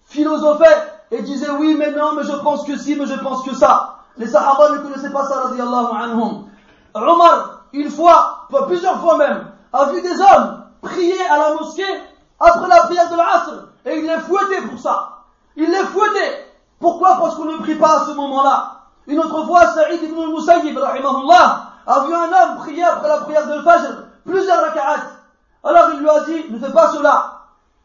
philosophaient 0.08 0.94
et 1.12 1.22
disaient 1.22 1.52
oui 1.52 1.76
mais 1.78 1.92
non 1.92 2.14
mais 2.14 2.24
je 2.24 2.36
pense 2.38 2.66
que 2.66 2.78
si 2.78 2.96
mais 2.96 3.06
je 3.06 3.20
pense 3.20 3.44
que 3.44 3.56
ça. 3.56 4.00
Les 4.18 4.28
sahaba 4.28 4.72
ne 4.72 4.78
connaissaient 4.80 5.12
pas 5.12 5.26
ça 5.26 5.42
radiallahu 5.42 5.96
anhum. 5.96 6.46
Omar, 6.96 7.62
une 7.74 7.90
fois, 7.90 8.48
plusieurs 8.68 9.00
fois 9.00 9.18
même, 9.18 9.52
a 9.72 9.86
vu 9.86 10.02
des 10.02 10.20
hommes 10.20 10.64
prier 10.82 11.20
à 11.30 11.38
la 11.38 11.54
mosquée 11.54 11.84
après 12.40 12.68
la 12.68 12.84
prière 12.86 13.10
de 13.10 13.16
l'Asr. 13.16 13.68
Et 13.86 14.00
il 14.00 14.06
les 14.06 14.18
fouettait 14.20 14.62
pour 14.62 14.80
ça. 14.80 15.20
Il 15.56 15.70
les 15.70 15.86
fouettait. 15.86 16.46
Pourquoi? 16.80 17.18
Parce 17.20 17.36
qu'on 17.36 17.46
ne 17.46 17.58
prie 17.58 17.76
pas 17.76 18.02
à 18.02 18.06
ce 18.06 18.12
moment-là. 18.12 18.74
Une 19.08 19.20
autre 19.20 19.46
fois, 19.46 19.68
Saïd 19.68 20.04
ibn 20.04 20.20
al-Musayyib, 20.20 20.78
a 20.78 22.00
vu 22.02 22.14
un 22.14 22.24
homme 22.24 22.58
prier 22.58 22.84
après 22.84 23.08
la 23.08 23.18
prière 23.20 23.48
de 23.48 23.54
l'Fajr, 23.54 24.04
plusieurs 24.26 24.62
raka'at. 24.62 25.04
Alors 25.64 25.90
il 25.94 26.00
lui 26.00 26.10
a 26.10 26.20
dit, 26.22 26.46
ne 26.50 26.60
fais 26.60 26.74
pas 26.74 26.92
cela. 26.92 27.42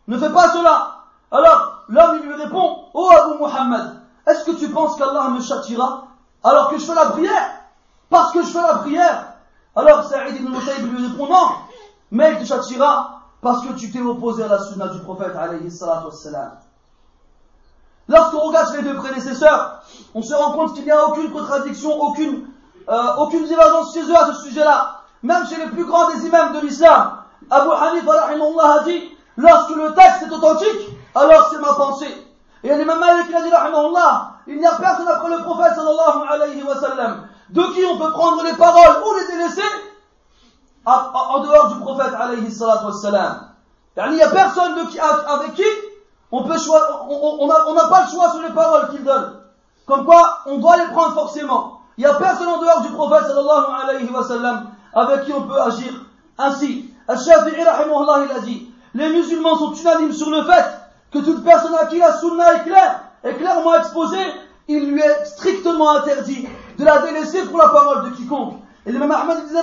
Ne 0.09 0.19
fais 0.19 0.31
pas 0.31 0.49
cela. 0.49 0.97
Alors, 1.31 1.72
l'homme, 1.89 2.23
lui 2.23 2.35
répond, 2.35 2.85
Oh 2.95 3.11
Abu 3.11 3.39
Muhammad, 3.39 4.03
est-ce 4.27 4.45
que 4.45 4.53
tu 4.53 4.69
penses 4.69 4.97
qu'Allah 4.97 5.31
me 5.31 5.41
châtira 5.41 6.09
alors 6.45 6.71
que 6.71 6.79
je 6.79 6.85
fais 6.85 6.95
la 6.95 7.07
prière? 7.07 7.51
Parce 8.11 8.33
que 8.33 8.43
je 8.43 8.49
fais 8.49 8.61
la 8.61 8.75
prière. 8.77 9.27
Alors 9.75 10.05
Saïd 10.05 10.37
ibn 10.37 10.49
al-Musayyib 10.49 10.93
lui 10.93 11.07
répond, 11.07 11.27
non, 11.27 11.49
mais 12.11 12.33
il 12.33 12.39
te 12.41 12.45
châtira 12.45 13.23
parce 13.41 13.65
que 13.67 13.73
tu 13.73 13.91
t'es 13.91 14.01
opposé 14.01 14.45
à 14.45 14.49
la 14.49 14.59
sunna 14.59 14.89
du 14.89 15.01
prophète. 15.01 15.33
Lorsqu'on 18.09 18.39
regarde 18.39 18.77
les 18.77 18.83
deux 18.83 18.97
prédécesseurs, 18.97 19.83
on 20.15 20.23
se 20.23 20.35
rend 20.35 20.53
compte 20.53 20.75
qu'il 20.75 20.85
n'y 20.85 20.91
a 20.91 21.09
aucune 21.09 21.31
contradiction, 21.31 22.01
aucune, 22.01 22.47
euh, 22.89 23.17
aucune 23.19 23.47
divergence 23.47 23.95
chez 23.95 24.03
eux 24.03 24.17
à 24.17 24.27
ce 24.27 24.43
sujet-là. 24.45 25.01
Même 25.23 25.47
chez 25.47 25.57
les 25.57 25.67
plus 25.67 25.85
grands 25.85 26.11
des 26.11 26.27
imams 26.27 26.53
de 26.55 26.61
l'islam. 26.61 27.19
Abu 27.51 27.71
Hanifa 27.71 28.13
a 28.13 28.85
dit, 28.85 29.17
lorsque 29.37 29.77
le 29.77 29.95
texte 29.95 30.23
est 30.25 30.33
authentique, 30.33 30.89
alors 31.15 31.49
c'est 31.51 31.59
ma 31.59 31.75
pensée. 31.75 32.29
Et 32.65 32.75
l'imam 32.75 32.99
Malik 33.01 33.35
a 33.35 33.43
dit, 33.43 33.51
il 34.47 34.59
n'y 34.59 34.67
a 34.67 34.73
personne 34.77 35.09
après 35.09 35.31
le 35.31 35.43
prophète 35.43 35.75
sallallahu 35.75 36.29
alayhi 36.31 36.63
wa 36.63 36.77
sallam, 36.77 37.27
de 37.51 37.63
qui 37.75 37.85
on 37.85 37.99
peut 37.99 38.13
prendre 38.13 38.45
les 38.45 38.55
paroles 38.55 39.03
ou 39.05 39.15
les 39.19 39.27
délaisser, 39.27 39.63
en 40.85 41.41
dehors 41.41 41.69
du 41.75 41.81
prophète 41.81 42.15
alayhi 42.19 42.51
salatu 42.51 42.87
wassalam. 42.87 43.49
Il 43.97 44.13
n'y 44.13 44.23
a 44.23 44.31
personne 44.31 44.77
de 44.77 44.91
qui, 44.91 44.99
avec 44.99 45.55
qui 45.55 45.65
on 46.31 46.45
peut 46.45 46.57
on 46.71 47.47
n'a 47.75 47.89
pas 47.89 48.05
le 48.05 48.11
choix 48.11 48.31
sur 48.31 48.43
les 48.43 48.53
paroles 48.55 48.91
qu'il 48.91 49.05
donne. 49.05 49.41
Comme 49.87 50.05
quoi, 50.05 50.39
on 50.47 50.59
doit 50.59 50.77
les 50.77 50.87
prendre 50.87 51.15
forcément. 51.15 51.81
Il 51.99 52.05
n'y 52.05 52.11
a 52.11 52.15
personne 52.15 52.49
en 52.49 52.59
dehors 52.59 52.81
du 52.81 52.89
prophète 52.91 53.27
sallallahu 53.27 53.67
alayhi 53.83 54.09
wa 54.09 54.23
sallam 54.23 54.67
avec 54.95 55.25
qui 55.25 55.33
on 55.33 55.43
peut 55.43 55.61
agir 55.61 55.93
ainsi. 56.39 56.91
Al-Shafi'i 57.09 57.63
rahimahullah 57.63 58.25
il 58.25 58.37
a 58.37 58.41
dit, 58.41 58.73
les 58.95 59.09
musulmans 59.11 59.57
sont 59.57 59.73
unanimes 59.75 60.13
sur 60.13 60.31
le 60.31 60.45
fait 60.45 60.82
que 61.13 61.19
toute 61.19 61.45
personne 61.45 61.75
à 61.75 61.87
qui 61.87 61.99
la 61.99 62.17
sunna 62.19 62.55
est 62.55 62.65
claire, 62.65 63.01
est 63.23 63.35
clairement 63.35 63.75
exposée, 63.77 64.25
il 64.69 64.91
lui 64.91 65.01
est 65.01 65.25
strictement 65.25 65.97
interdit 65.97 66.49
de 66.79 66.85
la 66.85 66.99
délaisser 66.99 67.45
pour 67.45 67.59
la 67.59 67.69
parole 67.69 68.11
de 68.11 68.17
quiconque. 68.17 68.55
Et 68.87 68.93
l'imam 68.93 69.11
Ahmad 69.11 69.45
disait, 69.47 69.61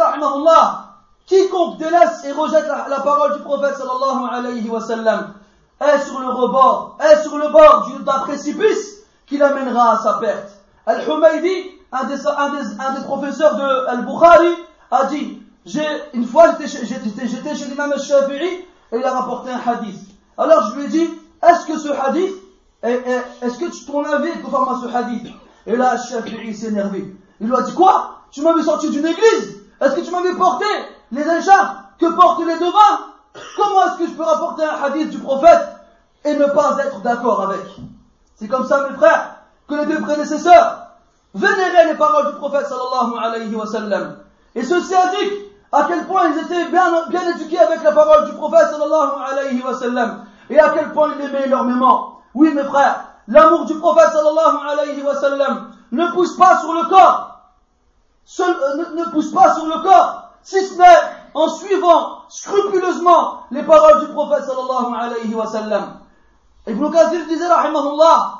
quiconque 1.25 1.77
délaisse 1.77 2.23
et 2.25 2.31
rejette 2.31 2.67
la, 2.67 2.99
parole 2.99 3.37
du 3.37 3.43
prophète 3.43 3.75
sallallahu 3.75 4.29
alayhi 4.31 4.69
wa 4.69 4.81
sallam 4.81 5.33
est 5.81 5.99
sur 6.05 6.19
le 6.19 6.29
rebord, 6.29 6.97
est 6.99 7.21
sur 7.23 7.37
le 7.37 7.49
bord 7.49 7.89
d'un 8.01 8.19
précipice 8.19 9.03
qui 9.25 9.37
l'amènera 9.37 9.93
à 9.93 9.97
sa 9.99 10.13
perte. 10.13 10.51
Al-Humaydi, 10.85 11.71
un 11.91 12.03
des, 12.05 13.03
professeurs 13.05 13.55
de 13.55 13.87
Al-Bukhari, 13.87 14.55
a 14.91 15.05
dit, 15.05 15.41
une 16.13 16.25
fois 16.25 16.55
j'étais 16.59 16.67
chez, 16.67 17.55
chez 17.55 17.65
l'imam 17.65 17.91
al-Shafi'i 17.93 18.65
et 18.91 18.97
il 18.97 19.03
a 19.03 19.11
rapporté 19.11 19.51
un 19.51 19.71
hadith. 19.71 19.99
Alors 20.37 20.71
je 20.71 20.79
lui 20.79 20.85
ai 20.85 20.87
dit, 20.87 21.09
est-ce 21.41 21.65
que 21.65 21.77
ce 21.77 21.89
hadith, 21.89 22.35
est-ce 22.83 23.57
que 23.57 23.85
ton 23.85 24.03
avis 24.03 24.29
est 24.29 24.41
conforme 24.41 24.75
à 24.75 24.81
ce 24.81 24.95
hadith? 24.95 25.27
Et 25.65 25.75
là, 25.75 25.91
al-Shafi'i 25.91 26.55
s'est 26.55 26.67
énervé. 26.67 27.15
Il 27.39 27.47
lui 27.47 27.55
a 27.55 27.61
dit, 27.61 27.73
quoi? 27.73 28.21
Tu 28.31 28.41
m'avais 28.41 28.63
sorti 28.63 28.89
d'une 28.89 29.05
église? 29.05 29.61
Est-ce 29.81 29.95
que 29.95 30.01
tu 30.01 30.11
m'avais 30.11 30.33
porté 30.33 30.65
les 31.11 31.21
écharpes 31.21 31.77
que 31.99 32.07
portent 32.13 32.45
les 32.45 32.57
devins? 32.57 32.99
Comment 33.55 33.85
est-ce 33.85 33.97
que 33.99 34.07
je 34.07 34.13
peux 34.13 34.23
rapporter 34.23 34.63
un 34.63 34.83
hadith 34.83 35.09
du 35.09 35.19
prophète 35.19 35.67
et 36.25 36.35
ne 36.35 36.45
pas 36.47 36.77
être 36.83 37.01
d'accord 37.01 37.41
avec? 37.43 37.65
C'est 38.35 38.47
comme 38.47 38.65
ça, 38.65 38.87
mes 38.89 38.95
frères, 38.95 39.35
que 39.67 39.75
les 39.75 39.85
deux 39.85 40.01
prédécesseurs 40.01 40.87
vénéraient 41.33 41.87
les 41.87 41.95
paroles 41.95 42.33
du 42.33 42.37
prophète 42.37 42.67
sallallahu 42.67 43.17
alayhi 43.23 43.53
wa 43.55 43.67
sallam. 43.67 44.17
Et 44.55 44.63
ceci 44.63 44.95
indique 44.95 45.33
à 45.71 45.85
quel 45.87 46.07
point 46.07 46.29
ils 46.29 46.39
étaient 46.39 46.69
bien, 46.69 47.07
bien 47.09 47.21
éduqués 47.35 47.59
avec 47.59 47.83
la 47.83 47.91
parole 47.91 48.25
du 48.25 48.33
prophète 48.33 48.69
sallallahu 48.71 49.11
alayhi 49.31 49.61
wa 49.61 49.75
sallam. 49.75 50.25
Et 50.49 50.59
à 50.59 50.69
quel 50.69 50.91
point 50.91 51.11
ils 51.13 51.19
l'aimaient 51.19 51.45
énormément. 51.45 52.21
Oui, 52.33 52.53
mes 52.53 52.63
frères, 52.63 53.05
l'amour 53.27 53.65
du 53.65 53.75
prophète 53.75 54.09
sallallahu 54.11 55.57
ne 55.91 56.11
pousse 56.11 56.37
pas 56.37 56.59
sur 56.59 56.73
le 56.73 56.89
corps. 56.89 57.29
Euh, 58.39 58.93
ne, 58.95 59.05
pousse 59.11 59.31
pas 59.31 59.55
sur 59.55 59.65
le 59.65 59.81
corps, 59.81 60.29
si 60.43 60.63
ce 60.63 60.77
n'est 60.77 60.85
en 61.33 61.49
suivant 61.49 62.19
scrupuleusement 62.29 63.39
les 63.49 63.63
paroles 63.63 64.01
du 64.01 64.13
prophète 64.13 64.45
sallallahu 64.45 64.93
alayhi 64.95 65.33
wa 65.33 65.47
sallam. 65.47 65.99
Ibn 66.67 66.91
Kathir 66.91 67.25
disait, 67.27 67.47
rahimahullah, 67.47 68.33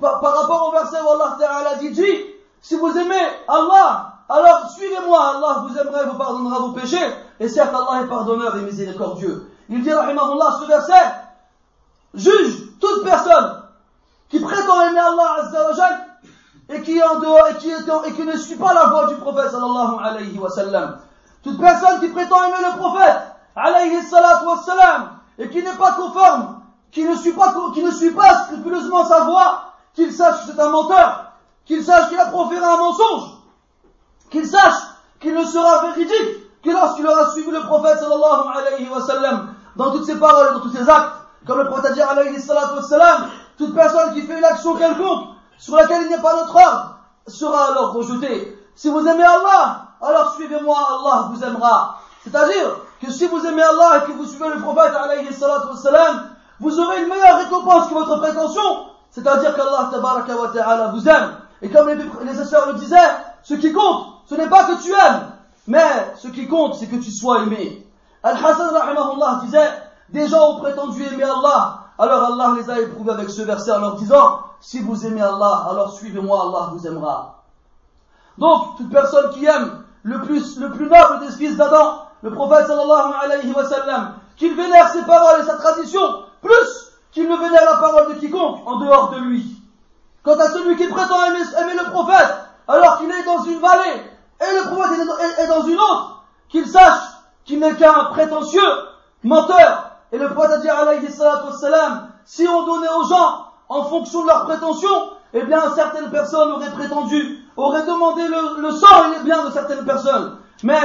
par, 0.00 0.20
par 0.20 0.40
rapport 0.40 0.68
au 0.68 0.72
verset 0.72 0.96
où 1.02 1.08
Allah 1.08 1.36
Ta'ala 1.38 1.74
dit, 1.76 1.90
dit, 1.90 2.16
si 2.60 2.76
vous 2.76 2.96
aimez 2.98 3.14
Allah, 3.46 4.14
alors 4.28 4.68
suivez-moi, 4.70 5.36
Allah 5.36 5.64
vous 5.66 5.78
aimerait, 5.78 6.06
vous 6.06 6.18
pardonnera 6.18 6.58
vos 6.58 6.72
péchés, 6.72 7.14
et 7.38 7.48
certes 7.48 7.74
Allah 7.74 8.02
est 8.02 8.08
pardonneur 8.08 8.56
et 8.56 8.62
miséricordieux. 8.62 9.48
Il 9.70 9.82
dit, 9.82 9.92
rahimahullah, 9.92 10.58
ce 10.60 10.66
verset, 10.66 11.14
juge 12.14 12.78
toute 12.80 13.04
personne 13.04 13.62
qui 14.28 14.40
prétend 14.40 14.80
aimer 14.88 14.98
Allah 14.98 15.36
et 16.68 16.82
qui 16.82 16.98
est 16.98 17.02
en 17.02 17.18
dehors, 17.18 17.48
et 17.48 18.12
qui, 18.12 18.22
ne 18.24 18.36
suit 18.36 18.56
pas 18.56 18.74
la 18.74 18.86
voie 18.86 19.06
du 19.06 19.16
prophète 19.16 19.50
sallallahu 19.50 19.96
alayhi 20.02 20.38
wa 20.38 20.50
sallam. 20.50 20.98
Toute 21.42 21.60
personne 21.60 22.00
qui 22.00 22.08
prétend 22.08 22.44
aimer 22.44 22.64
le 22.64 22.78
prophète, 22.78 23.20
alayhi 23.56 23.96
wa 23.96 24.56
sallam, 24.64 25.10
et 25.38 25.48
qui 25.48 25.62
n'est 25.62 25.76
pas 25.76 25.92
conforme, 25.92 26.60
qui 26.92 27.04
ne 27.04 27.14
suit 27.16 27.32
pas, 27.32 27.54
qui 27.74 27.82
ne 27.82 27.90
suit 27.90 28.12
pas 28.12 28.44
scrupuleusement 28.44 29.04
sa 29.04 29.24
voie, 29.24 29.72
qu'il 29.94 30.12
sache 30.12 30.46
que 30.46 30.52
c'est 30.52 30.60
un 30.60 30.70
menteur, 30.70 31.32
qu'il 31.64 31.84
sache 31.84 32.08
qu'il 32.08 32.18
a 32.18 32.26
proféré 32.26 32.64
un 32.64 32.76
mensonge, 32.76 33.30
qu'il 34.30 34.46
sache 34.46 34.82
qu'il 35.20 35.34
ne 35.34 35.44
sera 35.44 35.86
véridique 35.86 36.62
que 36.62 36.70
lorsqu'il 36.70 37.06
aura 37.06 37.30
suivi 37.32 37.50
le 37.50 37.60
prophète 37.62 37.98
sallallahu 37.98 38.48
alayhi 38.54 38.88
wa 38.88 39.00
sallam 39.00 39.54
dans 39.76 39.92
toutes 39.92 40.04
ses 40.04 40.16
paroles 40.16 40.48
et 40.50 40.54
dans 40.54 40.60
tous 40.60 40.72
ses 40.72 40.88
actes. 40.88 41.12
Comme 41.46 41.58
le 41.58 41.66
prophète 41.66 41.92
a 41.92 41.94
dit 41.94 42.00
toute 43.56 43.74
personne 43.74 44.14
qui 44.14 44.22
fait 44.22 44.38
une 44.38 44.44
action 44.44 44.74
quelconque 44.74 45.28
sur 45.58 45.76
laquelle 45.76 46.02
il 46.02 46.08
n'y 46.08 46.14
a 46.14 46.18
pas 46.18 46.36
notre 46.36 46.54
ordre 46.56 46.96
sera 47.26 47.72
alors 47.72 47.92
rejetée. 47.92 48.58
Si 48.74 48.88
vous 48.88 49.06
aimez 49.06 49.24
Allah, 49.24 49.86
alors 50.00 50.34
suivez-moi, 50.34 50.76
Allah 50.76 51.30
vous 51.32 51.44
aimera. 51.44 51.98
C'est-à-dire 52.24 52.78
que 53.02 53.10
si 53.10 53.26
vous 53.26 53.44
aimez 53.44 53.62
Allah 53.62 53.98
et 53.98 54.10
que 54.10 54.16
vous 54.16 54.24
suivez 54.24 54.48
le 54.48 54.60
prophète 54.60 54.92
vous 56.60 56.78
aurez 56.78 57.02
une 57.02 57.08
meilleure 57.08 57.38
récompense 57.38 57.88
que 57.88 57.94
votre 57.94 58.18
prétention. 58.18 58.86
C'est-à-dire 59.10 59.54
qu'Allah 59.54 60.92
vous 60.94 61.08
aime. 61.08 61.36
Et 61.62 61.70
comme 61.70 61.88
les, 61.88 61.96
les 61.96 62.44
sœurs 62.44 62.66
le 62.68 62.74
disaient, 62.74 62.96
ce 63.42 63.54
qui 63.54 63.72
compte, 63.72 64.06
ce 64.28 64.34
n'est 64.34 64.48
pas 64.48 64.64
que 64.64 64.82
tu 64.82 64.92
aimes, 64.92 65.32
mais 65.66 66.12
ce 66.16 66.28
qui 66.28 66.46
compte, 66.46 66.76
c'est 66.76 66.86
que 66.86 66.96
tu 66.96 67.10
sois 67.10 67.42
aimé. 67.42 67.86
Al-Hassan 68.22 68.74
rahimahullah 68.74 69.40
disait, 69.44 69.70
des 70.10 70.28
gens 70.28 70.50
ont 70.50 70.60
prétendu 70.60 71.04
aimer 71.04 71.24
Allah, 71.24 71.84
alors 71.98 72.32
Allah 72.32 72.54
les 72.56 72.70
a 72.70 72.80
éprouvés 72.80 73.12
avec 73.12 73.30
ce 73.30 73.42
verset 73.42 73.72
en 73.72 73.80
leur 73.80 73.94
disant, 73.96 74.40
si 74.60 74.80
vous 74.80 75.06
aimez 75.06 75.22
Allah, 75.22 75.66
alors 75.70 75.92
suivez-moi, 75.92 76.40
Allah 76.42 76.70
vous 76.72 76.86
aimera. 76.86 77.42
Donc, 78.36 78.76
toute 78.76 78.90
personne 78.90 79.30
qui 79.30 79.46
aime 79.46 79.84
le 80.02 80.20
plus, 80.22 80.58
le 80.58 80.70
plus 80.70 80.88
noble 80.88 81.20
des 81.20 81.32
fils 81.32 81.56
d'Adam, 81.56 82.06
le 82.22 82.30
prophète 82.32 82.66
sallallahu 82.66 83.12
alayhi 83.22 83.52
wa 83.52 83.64
sallam, 83.64 84.14
qu'il 84.36 84.54
vénère 84.54 84.88
ses 84.90 85.02
paroles 85.02 85.40
et 85.42 85.46
sa 85.46 85.56
tradition, 85.56 86.00
plus 86.42 86.92
qu'il 87.12 87.28
ne 87.28 87.36
vénère 87.36 87.64
la 87.64 87.76
parole 87.76 88.14
de 88.14 88.18
quiconque 88.18 88.60
en 88.66 88.78
dehors 88.78 89.10
de 89.10 89.18
lui. 89.18 89.62
Quant 90.22 90.38
à 90.38 90.48
celui 90.50 90.76
qui 90.76 90.86
prétend 90.86 91.24
aimer, 91.24 91.38
le 91.38 91.90
prophète, 91.90 92.36
alors 92.68 92.98
qu'il 92.98 93.10
est 93.10 93.24
dans 93.24 93.42
une 93.44 93.58
vallée, 93.58 94.02
et 94.40 94.56
le 94.58 94.70
prophète 94.70 94.98
est 95.38 95.48
dans 95.48 95.62
une 95.62 95.78
autre, 95.78 96.24
qu'il 96.48 96.66
sache 96.66 97.00
qu'il 97.50 97.58
n'est 97.58 97.74
qu'un 97.74 98.04
prétentieux, 98.12 98.60
menteur. 99.24 99.90
Et 100.12 100.18
le 100.18 100.30
prophète 100.30 100.52
a 100.52 100.58
dit 100.58 100.68
alayhi 100.68 101.10
sallam, 101.10 102.08
si 102.24 102.46
on 102.46 102.64
donnait 102.64 102.88
aux 102.96 103.04
gens 103.04 103.46
en 103.68 103.84
fonction 103.84 104.22
de 104.22 104.28
leurs 104.28 104.44
prétentions, 104.44 105.10
eh 105.34 105.42
bien 105.42 105.60
certaines 105.74 106.10
personnes 106.10 106.52
auraient 106.52 106.70
prétendu 106.70 107.44
aurait 107.56 107.84
demandé 107.84 108.22
le, 108.26 108.70
sang 108.70 108.86
et 109.06 109.18
les 109.18 109.24
biens 109.24 109.44
de 109.44 109.50
certaines 109.50 109.84
personnes. 109.84 110.38
Mais 110.62 110.78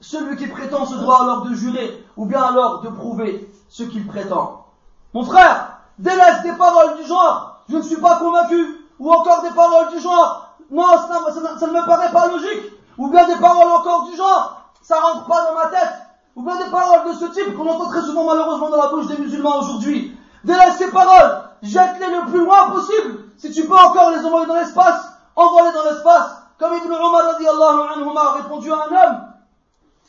celui 0.00 0.36
qui 0.36 0.48
prétend 0.48 0.86
se 0.86 0.96
doit 0.96 1.22
alors 1.22 1.42
de 1.42 1.54
jurer, 1.54 2.04
ou 2.16 2.26
bien 2.26 2.42
alors 2.42 2.80
de 2.80 2.88
prouver 2.88 3.48
ce 3.68 3.84
qu'il 3.84 4.06
prétend. 4.06 4.66
Mon 5.14 5.22
frère, 5.22 5.78
délaisse 5.98 6.42
des 6.42 6.52
paroles 6.52 6.96
du 6.96 7.06
genre, 7.06 7.62
je 7.68 7.76
ne 7.76 7.82
suis 7.82 8.00
pas 8.00 8.16
convaincu, 8.16 8.86
ou 8.98 9.12
encore 9.12 9.42
des 9.42 9.50
paroles 9.50 9.90
du 9.90 10.00
genre, 10.00 10.48
non, 10.70 10.84
ça, 10.84 11.66
ne 11.66 11.72
me 11.72 11.86
paraît 11.86 12.12
pas 12.12 12.26
logique, 12.28 12.72
ou 12.98 13.08
bien 13.08 13.26
des 13.26 13.36
paroles 13.36 13.70
encore 13.70 14.08
du 14.10 14.16
genre, 14.16 14.62
ça 14.82 15.00
rentre 15.00 15.26
pas 15.26 15.44
dans 15.44 15.54
ma 15.54 15.66
tête, 15.66 16.07
ou 16.38 16.42
bien 16.42 16.56
des 16.56 16.70
paroles 16.70 17.08
de 17.08 17.14
ce 17.14 17.24
type 17.32 17.56
qu'on 17.56 17.68
entend 17.68 17.88
très 17.88 18.02
souvent 18.02 18.24
malheureusement 18.24 18.70
dans 18.70 18.76
la 18.76 18.88
bouche 18.90 19.08
des 19.08 19.18
musulmans 19.18 19.58
aujourd'hui. 19.58 20.16
Délaisse 20.44 20.76
ces 20.78 20.88
paroles, 20.92 21.42
jette-les 21.62 22.14
le 22.14 22.30
plus 22.30 22.44
loin 22.44 22.70
possible, 22.70 23.24
si 23.36 23.50
tu 23.50 23.66
peux 23.66 23.74
encore 23.74 24.10
les 24.12 24.24
envoyer 24.24 24.46
dans 24.46 24.54
l'espace, 24.54 25.02
envolé 25.34 25.72
dans 25.72 25.82
l'espace, 25.90 26.30
comme 26.60 26.74
Ibn 26.76 26.92
Umar 26.92 28.24
a 28.24 28.32
répondu 28.34 28.70
à 28.70 28.76
un 28.76 28.78
homme 28.78 29.20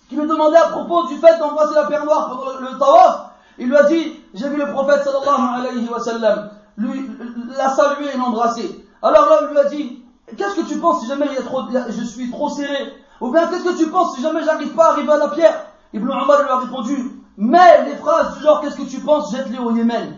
qui 0.08 0.18
me 0.18 0.28
demandait 0.28 0.58
à 0.58 0.70
propos 0.70 1.08
du 1.08 1.18
fait 1.18 1.39
d'embrasser 1.39 1.74
la 1.74 1.88
pierre 1.88 2.06
noire 2.06 2.30
pendant 2.30 2.60
le, 2.60 2.78
tawaf. 2.78 3.32
Il 3.58 3.68
lui 3.68 3.76
a 3.76 3.84
dit, 3.84 4.20
j'ai 4.36 4.50
vu 4.50 4.58
le 4.58 4.72
prophète 4.72 5.04
sallallahu 5.04 5.62
alayhi 5.62 5.89
wa 5.89 6.00
sallam, 6.00 6.52
lui, 6.78 7.10
la 7.58 7.70
saluer 7.70 8.13
et 8.13 8.18
l'embrasser. 8.18 8.86
Alors 9.02 9.26
l'homme 9.26 9.52
lui 9.52 9.60
a 9.60 9.63
dit, 9.65 10.04
qu'est-ce 10.38 10.56
que 10.56 10.68
tu 10.68 10.78
penses 10.78 11.02
si 11.02 11.08
jamais 11.08 11.26
il 11.26 11.34
y 11.34 11.38
a 11.38 11.42
trop, 11.42 11.63
je 11.89 12.04
suis 12.04 12.30
trop 12.30 12.50
serré? 12.50 12.94
Ou 13.20 13.32
bien 13.32 13.48
qu'est-ce 13.48 13.63
que 13.63 13.78
tu 13.78 13.88
penses 13.89 14.15
si 14.15 14.22
jamais 14.22 14.44
j'arrive 14.44 14.76
pas 14.76 14.86
à 14.86 14.92
arriver 14.92 15.12
à 15.12 15.18
la 15.18 15.28
pierre? 15.30 15.69
Ibn 15.91 16.06
Umar 16.06 16.43
lui 16.43 16.49
a 16.49 16.58
répondu, 16.58 17.21
mais 17.38 17.86
les 17.86 17.95
phrases 17.95 18.38
du 18.38 18.43
genre 18.43 18.62
qu'est-ce 18.62 18.75
que 18.75 18.89
tu 18.89 18.99
penses, 18.99 19.32
jette-les 19.32 19.58
au 19.58 19.71
Yémen. 19.71 20.17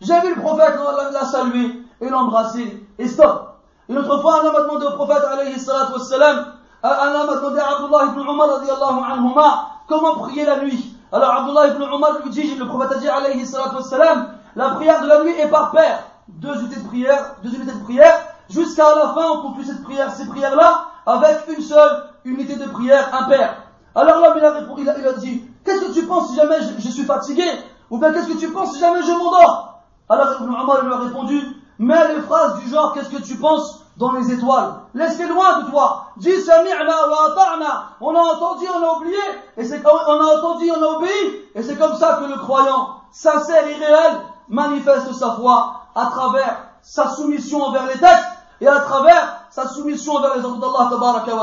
J'ai 0.00 0.18
vu 0.20 0.34
le 0.34 0.40
prophète 0.40 0.78
la 1.12 1.24
saluer 1.26 1.82
et 2.00 2.08
l'embrasser 2.08 2.86
et 2.98 3.06
stop. 3.06 3.58
Une 3.90 3.98
autre 3.98 4.22
fois, 4.22 4.40
un 4.40 4.46
homme 4.46 4.56
a 4.56 4.62
demandé 4.62 4.86
au 4.86 4.92
prophète, 4.92 5.24
alayhi 5.30 5.58
salatu 5.58 5.92
wassalam, 5.92 6.46
un 6.82 6.88
homme 6.88 7.28
a 7.28 7.36
demandé 7.36 7.58
à 7.58 7.72
Abdullah 7.72 8.12
ibn 8.12 8.20
Umar, 8.20 8.48
radiallahu 8.48 9.12
anhuma, 9.12 9.68
comment 9.88 10.14
prier 10.20 10.46
la 10.46 10.60
nuit. 10.60 10.96
Alors 11.12 11.34
Abdullah 11.34 11.66
ibn 11.66 11.82
Umar 11.82 12.12
lui 12.24 12.30
dit, 12.30 12.54
le 12.54 12.66
prophète 12.66 12.92
a 12.92 12.98
dit, 12.98 13.08
alayhi 13.08 13.44
salatu 13.44 13.74
wassalam, 13.76 14.28
la 14.56 14.70
prière 14.70 15.02
de 15.02 15.06
la 15.06 15.22
nuit 15.22 15.38
est 15.38 15.48
par 15.48 15.72
paire. 15.72 16.04
Deux 16.28 16.60
unités 16.60 16.80
de 16.80 16.86
prière, 16.86 17.34
deux 17.42 17.52
unités 17.52 17.72
de 17.72 17.84
prière, 17.84 18.14
jusqu'à 18.48 18.94
la 18.94 19.08
fin, 19.08 19.28
on 19.34 19.42
conclut 19.42 19.64
cette 19.64 19.82
prière, 19.82 20.10
ces 20.12 20.26
prières-là, 20.28 20.86
avec 21.04 21.40
une 21.48 21.62
seule 21.62 22.04
unité 22.24 22.56
de 22.56 22.66
prière 22.70 23.14
impaire. 23.14 23.59
Alors 23.94 24.20
l'homme, 24.20 24.34
il 24.38 24.44
a, 24.88 24.98
il 24.98 25.06
a, 25.06 25.12
dit, 25.14 25.44
qu'est-ce 25.64 25.86
que 25.86 25.92
tu 25.92 26.06
penses 26.06 26.30
si 26.30 26.36
jamais 26.36 26.56
je, 26.78 26.88
suis 26.88 27.04
fatigué? 27.04 27.44
Ou 27.90 27.98
bien 27.98 28.12
qu'est-ce 28.12 28.28
que 28.28 28.38
tu 28.38 28.50
penses 28.52 28.74
si 28.74 28.78
jamais 28.78 29.02
je 29.02 29.10
m'endors? 29.10 29.80
Alors 30.08 30.40
Ibn 30.40 30.52
Umar 30.52 30.84
lui 30.84 30.92
a 30.92 30.98
répondu, 30.98 31.40
mais 31.78 32.14
les 32.14 32.20
phrases 32.22 32.60
du 32.60 32.70
genre, 32.70 32.92
qu'est-ce 32.92 33.10
que 33.10 33.22
tu 33.22 33.36
penses 33.36 33.80
dans 33.96 34.12
les 34.12 34.32
étoiles? 34.32 34.74
Laisse-les 34.94 35.26
loin 35.26 35.62
de 35.62 35.70
toi. 35.70 36.06
Dis 36.16 36.40
sami'na 36.40 37.08
wa 37.08 37.32
ata'na. 37.32 37.84
On 38.00 38.14
a 38.14 38.20
entendu, 38.20 38.66
on 38.72 38.84
a 38.84 38.96
oublié. 38.96 39.18
Et 39.56 39.64
c'est 39.64 39.82
on 39.84 40.20
a 40.20 40.38
entendu, 40.38 40.70
on 40.70 40.82
a 40.82 40.86
obéi. 40.96 41.48
Et 41.54 41.62
c'est 41.62 41.76
comme 41.76 41.96
ça 41.96 42.20
que 42.20 42.30
le 42.30 42.38
croyant, 42.38 43.00
sincère 43.10 43.66
et 43.66 43.74
réel, 43.74 44.20
manifeste 44.48 45.12
sa 45.14 45.32
foi 45.32 45.80
à 45.94 46.06
travers 46.06 46.58
sa 46.82 47.08
soumission 47.08 47.62
envers 47.62 47.86
les 47.86 47.98
textes 47.98 48.28
et 48.60 48.68
à 48.68 48.80
travers 48.80 49.46
sa 49.50 49.68
soumission 49.68 50.14
envers 50.14 50.36
les 50.36 50.44
ordres 50.44 50.60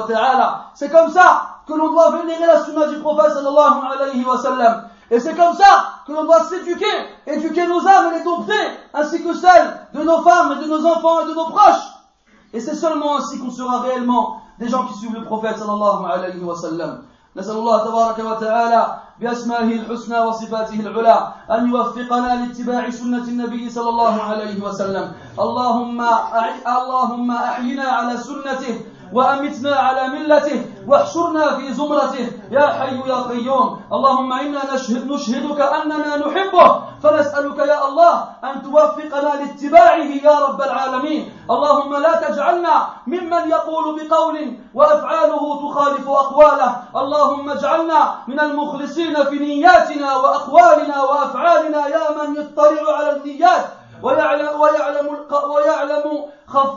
d'Allah. 0.07 0.71
C'est 0.75 0.89
comme 0.89 1.11
ça 1.11 1.56
que 1.66 1.72
l'on 1.74 1.90
doit 1.90 2.10
vénérer 2.12 2.46
la 2.46 2.64
sunna 2.64 2.86
du 2.88 2.98
prophète 3.00 3.32
sallallahu 3.32 3.80
alayhi 3.92 4.24
wa 4.24 4.38
sallam. 4.38 4.84
Et 5.10 5.20
c'est 5.20 5.34
comme 5.36 5.54
ça 5.54 6.00
que 6.06 6.12
l'on 6.12 6.24
doit 6.24 6.44
s'éduquer, 6.44 6.86
éduquer 7.26 7.66
nos 7.66 7.86
âmes 7.86 8.12
et 8.12 8.18
les 8.18 8.24
dompter, 8.24 8.52
ainsi 8.94 9.22
que 9.22 9.34
celles 9.34 9.86
de 9.94 10.02
nos 10.02 10.22
femmes, 10.22 10.58
et 10.58 10.64
de 10.64 10.68
nos 10.70 10.86
enfants 10.86 11.20
et 11.20 11.28
de 11.28 11.34
nos 11.34 11.46
proches. 11.46 11.84
Et 12.52 12.60
c'est 12.60 12.74
seulement 12.74 13.18
ainsi 13.18 13.38
qu'on 13.38 13.50
sera 13.50 13.80
réellement 13.80 14.40
des 14.58 14.68
gens 14.68 14.86
qui 14.86 14.94
suivent 14.98 15.14
le 15.14 15.24
prophète 15.24 15.58
sallallahu 15.58 16.04
alayhi 16.10 16.42
wa 16.42 16.56
sallam. 16.56 17.02
نسأل 17.36 17.56
الله 17.56 17.84
تبارك 17.84 18.18
وتعالى 18.18 18.96
بأسمائه 19.20 19.80
الحسنى 19.80 20.18
وصفاته 20.20 20.80
العلى 20.80 21.32
أن 21.50 21.70
يوفقنا 21.70 22.44
لاتباع 22.44 22.90
سنة 22.90 23.24
النبي 23.24 23.70
صلى 23.70 23.88
الله 23.88 24.22
عليه 24.22 24.64
وسلم 24.64 25.12
اللهم 25.40 26.00
اللهم 26.66 27.30
أحينا 27.30 27.82
على 27.88 28.16
سنته 28.16 28.80
وأمتنا 29.13 29.75
على 29.75 30.07
ملته 30.07 30.65
واحشرنا 30.87 31.55
في 31.57 31.73
زمرته. 31.73 32.31
يا 32.51 32.67
حي 32.67 32.99
يا 33.09 33.15
قيوم 33.15 33.79
اللهم 33.91 34.33
إنا 34.33 34.73
نشهد 34.73 35.11
نشهدك 35.11 35.59
أننا 35.61 36.17
نحبه. 36.17 36.81
فنسألك 37.03 37.57
يا 37.59 37.87
الله 37.87 38.13
أن 38.43 38.63
توفقنا 38.63 39.31
لاتباعه 39.39 40.09
يا 40.23 40.39
رب 40.39 40.61
العالمين. 40.61 41.31
اللهم 41.51 41.95
لا 41.95 42.13
تجعلنا 42.27 42.87
ممن 43.07 43.43
يقول 43.49 43.85
بقول 43.99 44.35
وأفعاله 44.73 45.43
تخالف 45.63 46.09
أقواله. 46.09 46.71
اللهم 46.95 47.49
اجعلنا 47.49 48.15
من 48.27 48.39
المخلصين 48.39 49.23
في 49.23 49.39
نياتنا 49.39 50.15
وأقوالنا 50.15 51.03
وأفعالنا 51.03 51.87
يا 51.87 52.05
من 52.17 52.35
يطلع 52.35 52.97
على 52.97 53.11
النيات. 53.17 53.65
ويعلم, 54.03 54.59
ويعلم, 54.59 55.07
ويعلم 55.55 56.25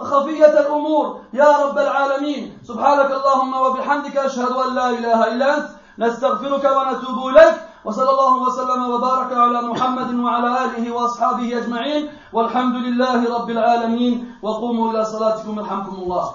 خفية 0.01 0.61
الأمور 0.61 1.21
يا 1.33 1.57
رب 1.67 1.79
العالمين 1.79 2.59
سبحانك 2.65 3.11
اللهم 3.11 3.55
وبحمدك 3.55 4.17
أشهد 4.17 4.53
أن 4.53 4.75
لا 4.75 4.89
إله 4.91 5.27
إلا 5.33 5.57
أنت 5.57 5.69
نستغفرك 5.99 6.65
ونتوب 6.65 7.29
إليك 7.29 7.55
وصلى 7.85 8.11
الله 8.11 8.43
وسلم 8.43 8.91
وبارك 8.91 9.33
على 9.33 9.63
محمد 9.63 10.15
وعلى 10.15 10.65
آله 10.65 10.93
وأصحابه 10.93 11.59
أجمعين 11.59 12.09
والحمد 12.33 12.75
لله 12.77 13.35
رب 13.39 13.51
العالمين 13.51 14.35
وقوموا 14.43 14.91
إلى 14.91 15.05
صلاتكم 15.05 15.59
يرحمكم 15.59 15.95
الله 15.95 16.35